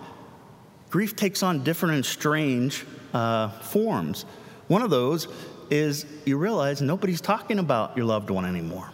grief 0.91 1.17
takes 1.17 1.43
on 1.43 1.65
different 1.65 1.95
and 1.95 2.05
strange 2.07 2.85
uh, 3.15 3.49
forms. 3.49 4.27
One 4.69 4.83
of 4.83 4.91
those 4.91 5.29
is 5.71 6.07
you 6.25 6.39
realize 6.39 6.81
nobody's 6.81 7.21
talking 7.21 7.59
about 7.59 7.97
your 7.97 8.07
loved 8.07 8.31
one 8.31 8.45
anymore. 8.45 8.91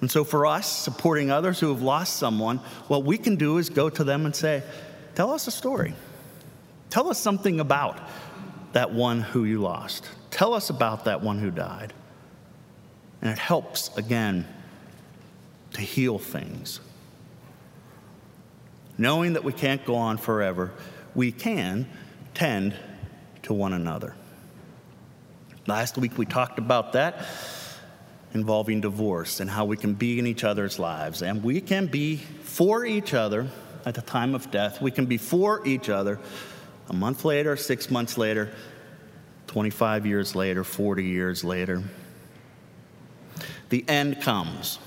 And 0.00 0.10
so, 0.10 0.24
for 0.24 0.44
us, 0.44 0.70
supporting 0.70 1.30
others 1.30 1.60
who 1.60 1.68
have 1.68 1.80
lost 1.80 2.16
someone, 2.16 2.58
what 2.88 3.04
we 3.04 3.16
can 3.16 3.36
do 3.36 3.58
is 3.58 3.70
go 3.70 3.88
to 3.88 4.04
them 4.04 4.26
and 4.26 4.34
say, 4.34 4.62
Tell 5.14 5.30
us 5.30 5.46
a 5.46 5.50
story. 5.50 5.94
Tell 6.90 7.08
us 7.08 7.18
something 7.18 7.60
about 7.60 7.98
that 8.72 8.92
one 8.92 9.20
who 9.20 9.44
you 9.44 9.60
lost. 9.60 10.08
Tell 10.30 10.52
us 10.52 10.68
about 10.68 11.04
that 11.04 11.22
one 11.22 11.38
who 11.38 11.50
died. 11.50 11.92
And 13.22 13.30
it 13.30 13.38
helps, 13.38 13.96
again, 13.96 14.46
to 15.72 15.80
heal 15.80 16.18
things. 16.18 16.80
Knowing 18.98 19.32
that 19.34 19.44
we 19.44 19.52
can't 19.52 19.84
go 19.84 19.94
on 19.94 20.18
forever, 20.18 20.72
we 21.14 21.32
can 21.32 21.88
tend 22.34 22.74
to 23.44 23.54
one 23.54 23.72
another. 23.72 24.14
Last 25.66 25.96
week 25.96 26.18
we 26.18 26.26
talked 26.26 26.58
about 26.58 26.92
that 26.92 27.26
involving 28.34 28.80
divorce 28.80 29.40
and 29.40 29.48
how 29.48 29.64
we 29.64 29.76
can 29.76 29.94
be 29.94 30.18
in 30.18 30.26
each 30.26 30.44
other's 30.44 30.78
lives. 30.78 31.22
And 31.22 31.42
we 31.42 31.60
can 31.60 31.86
be 31.86 32.16
for 32.16 32.84
each 32.84 33.14
other 33.14 33.48
at 33.86 33.94
the 33.94 34.02
time 34.02 34.34
of 34.34 34.50
death. 34.50 34.82
We 34.82 34.90
can 34.90 35.06
be 35.06 35.16
for 35.16 35.66
each 35.66 35.88
other 35.88 36.18
a 36.90 36.92
month 36.92 37.24
later, 37.24 37.56
six 37.56 37.90
months 37.90 38.18
later, 38.18 38.50
25 39.46 40.04
years 40.04 40.34
later, 40.34 40.64
40 40.64 41.04
years 41.04 41.44
later. 41.44 41.82
The 43.70 43.84
end 43.88 44.20
comes. 44.20 44.78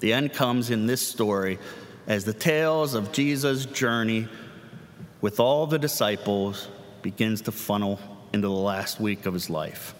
The 0.00 0.12
end 0.12 0.32
comes 0.32 0.70
in 0.70 0.86
this 0.86 1.06
story 1.06 1.58
as 2.06 2.24
the 2.24 2.32
tales 2.32 2.94
of 2.94 3.12
Jesus' 3.12 3.66
journey 3.66 4.28
with 5.20 5.38
all 5.38 5.66
the 5.66 5.78
disciples 5.78 6.68
begins 7.02 7.42
to 7.42 7.52
funnel 7.52 8.00
into 8.32 8.48
the 8.48 8.54
last 8.54 9.00
week 9.00 9.26
of 9.26 9.34
his 9.34 9.50
life. 9.50 9.94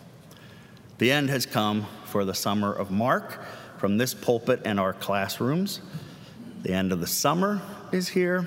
The 0.99 1.13
end 1.13 1.29
has 1.31 1.47
come 1.47 1.87
for 2.07 2.25
the 2.25 2.35
summer 2.35 2.73
of 2.73 2.91
Mark 2.91 3.45
from 3.79 3.99
this 3.99 4.15
pulpit 4.15 4.63
and 4.65 4.81
our 4.81 4.93
classrooms. 4.93 5.81
The 6.63 6.73
end 6.73 6.93
of 6.93 7.01
the 7.01 7.07
summer 7.07 7.61
is 7.93 8.09
here, 8.09 8.47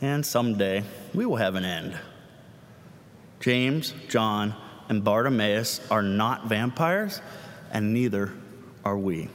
and 0.00 0.24
someday 0.24 0.82
we 1.14 1.26
will 1.26 1.36
have 1.36 1.54
an 1.54 1.64
end. 1.64 1.96
James, 3.40 3.92
John, 4.08 4.54
and 4.88 5.04
Bartimaeus 5.04 5.80
are 5.90 6.02
not 6.02 6.46
vampires, 6.46 7.20
and 7.70 7.92
neither 7.92 8.32
are 8.84 8.98
we. 8.98 9.28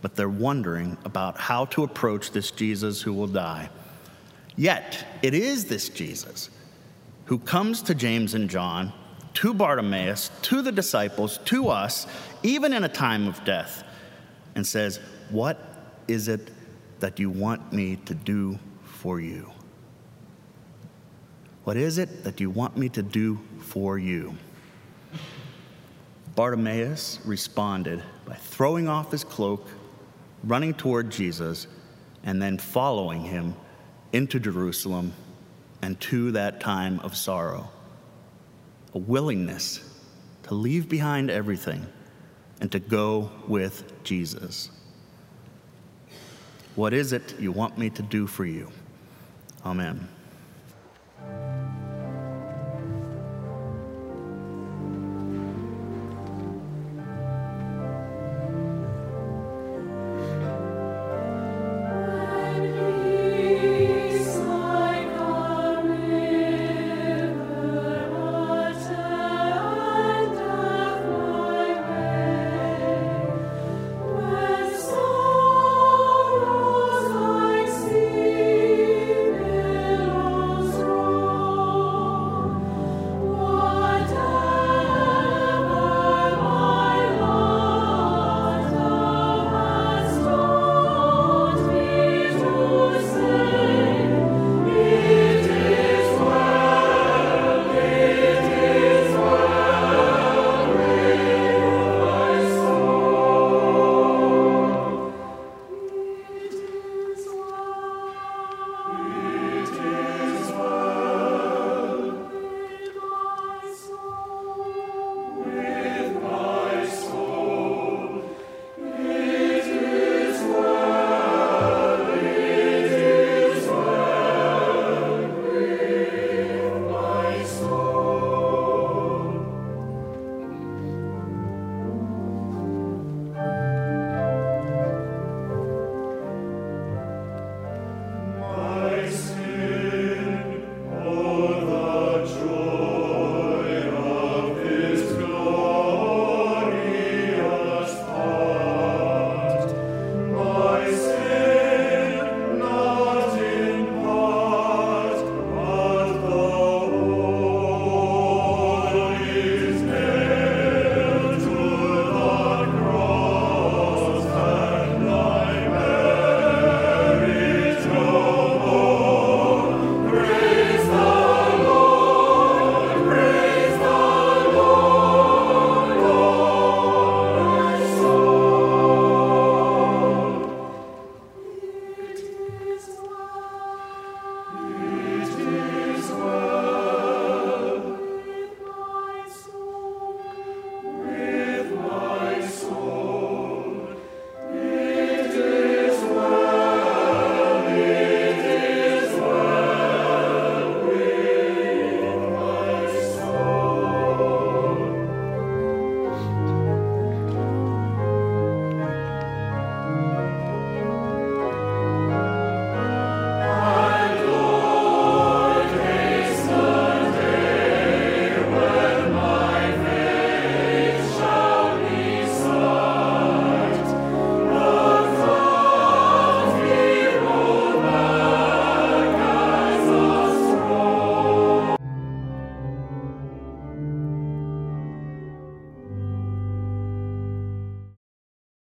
But 0.00 0.14
they're 0.14 0.28
wondering 0.28 0.96
about 1.04 1.38
how 1.38 1.64
to 1.66 1.82
approach 1.82 2.30
this 2.30 2.50
Jesus 2.50 3.02
who 3.02 3.12
will 3.12 3.26
die. 3.26 3.68
Yet, 4.56 5.04
it 5.22 5.34
is 5.34 5.64
this 5.64 5.88
Jesus 5.88 6.50
who 7.28 7.38
comes 7.38 7.82
to 7.82 7.94
James 7.94 8.32
and 8.32 8.48
John, 8.48 8.90
to 9.34 9.52
Bartimaeus, 9.52 10.30
to 10.42 10.62
the 10.62 10.72
disciples, 10.72 11.38
to 11.44 11.68
us, 11.68 12.06
even 12.42 12.72
in 12.72 12.84
a 12.84 12.88
time 12.88 13.28
of 13.28 13.44
death, 13.44 13.84
and 14.54 14.66
says, 14.66 14.98
What 15.28 15.58
is 16.08 16.28
it 16.28 16.50
that 17.00 17.18
you 17.18 17.28
want 17.28 17.70
me 17.70 17.96
to 18.06 18.14
do 18.14 18.58
for 18.82 19.20
you? 19.20 19.50
What 21.64 21.76
is 21.76 21.98
it 21.98 22.24
that 22.24 22.40
you 22.40 22.48
want 22.48 22.78
me 22.78 22.88
to 22.88 23.02
do 23.02 23.38
for 23.58 23.98
you? 23.98 24.34
Bartimaeus 26.34 27.18
responded 27.26 28.02
by 28.24 28.36
throwing 28.36 28.88
off 28.88 29.10
his 29.10 29.22
cloak, 29.22 29.68
running 30.44 30.72
toward 30.72 31.10
Jesus, 31.10 31.66
and 32.24 32.40
then 32.40 32.56
following 32.56 33.20
him 33.20 33.54
into 34.14 34.40
Jerusalem 34.40 35.12
and 35.82 35.98
to 36.00 36.32
that 36.32 36.60
time 36.60 37.00
of 37.00 37.16
sorrow. 37.16 37.70
A 38.94 38.98
willingness 38.98 39.80
to 40.44 40.54
leave 40.54 40.88
behind 40.88 41.30
everything 41.30 41.86
and 42.60 42.72
to 42.72 42.78
go 42.78 43.30
with 43.46 44.02
Jesus. 44.02 44.70
What 46.74 46.94
is 46.94 47.12
it 47.12 47.38
you 47.38 47.52
want 47.52 47.76
me 47.76 47.90
to 47.90 48.02
do 48.02 48.26
for 48.26 48.44
you? 48.44 48.70
Amen. 49.64 50.08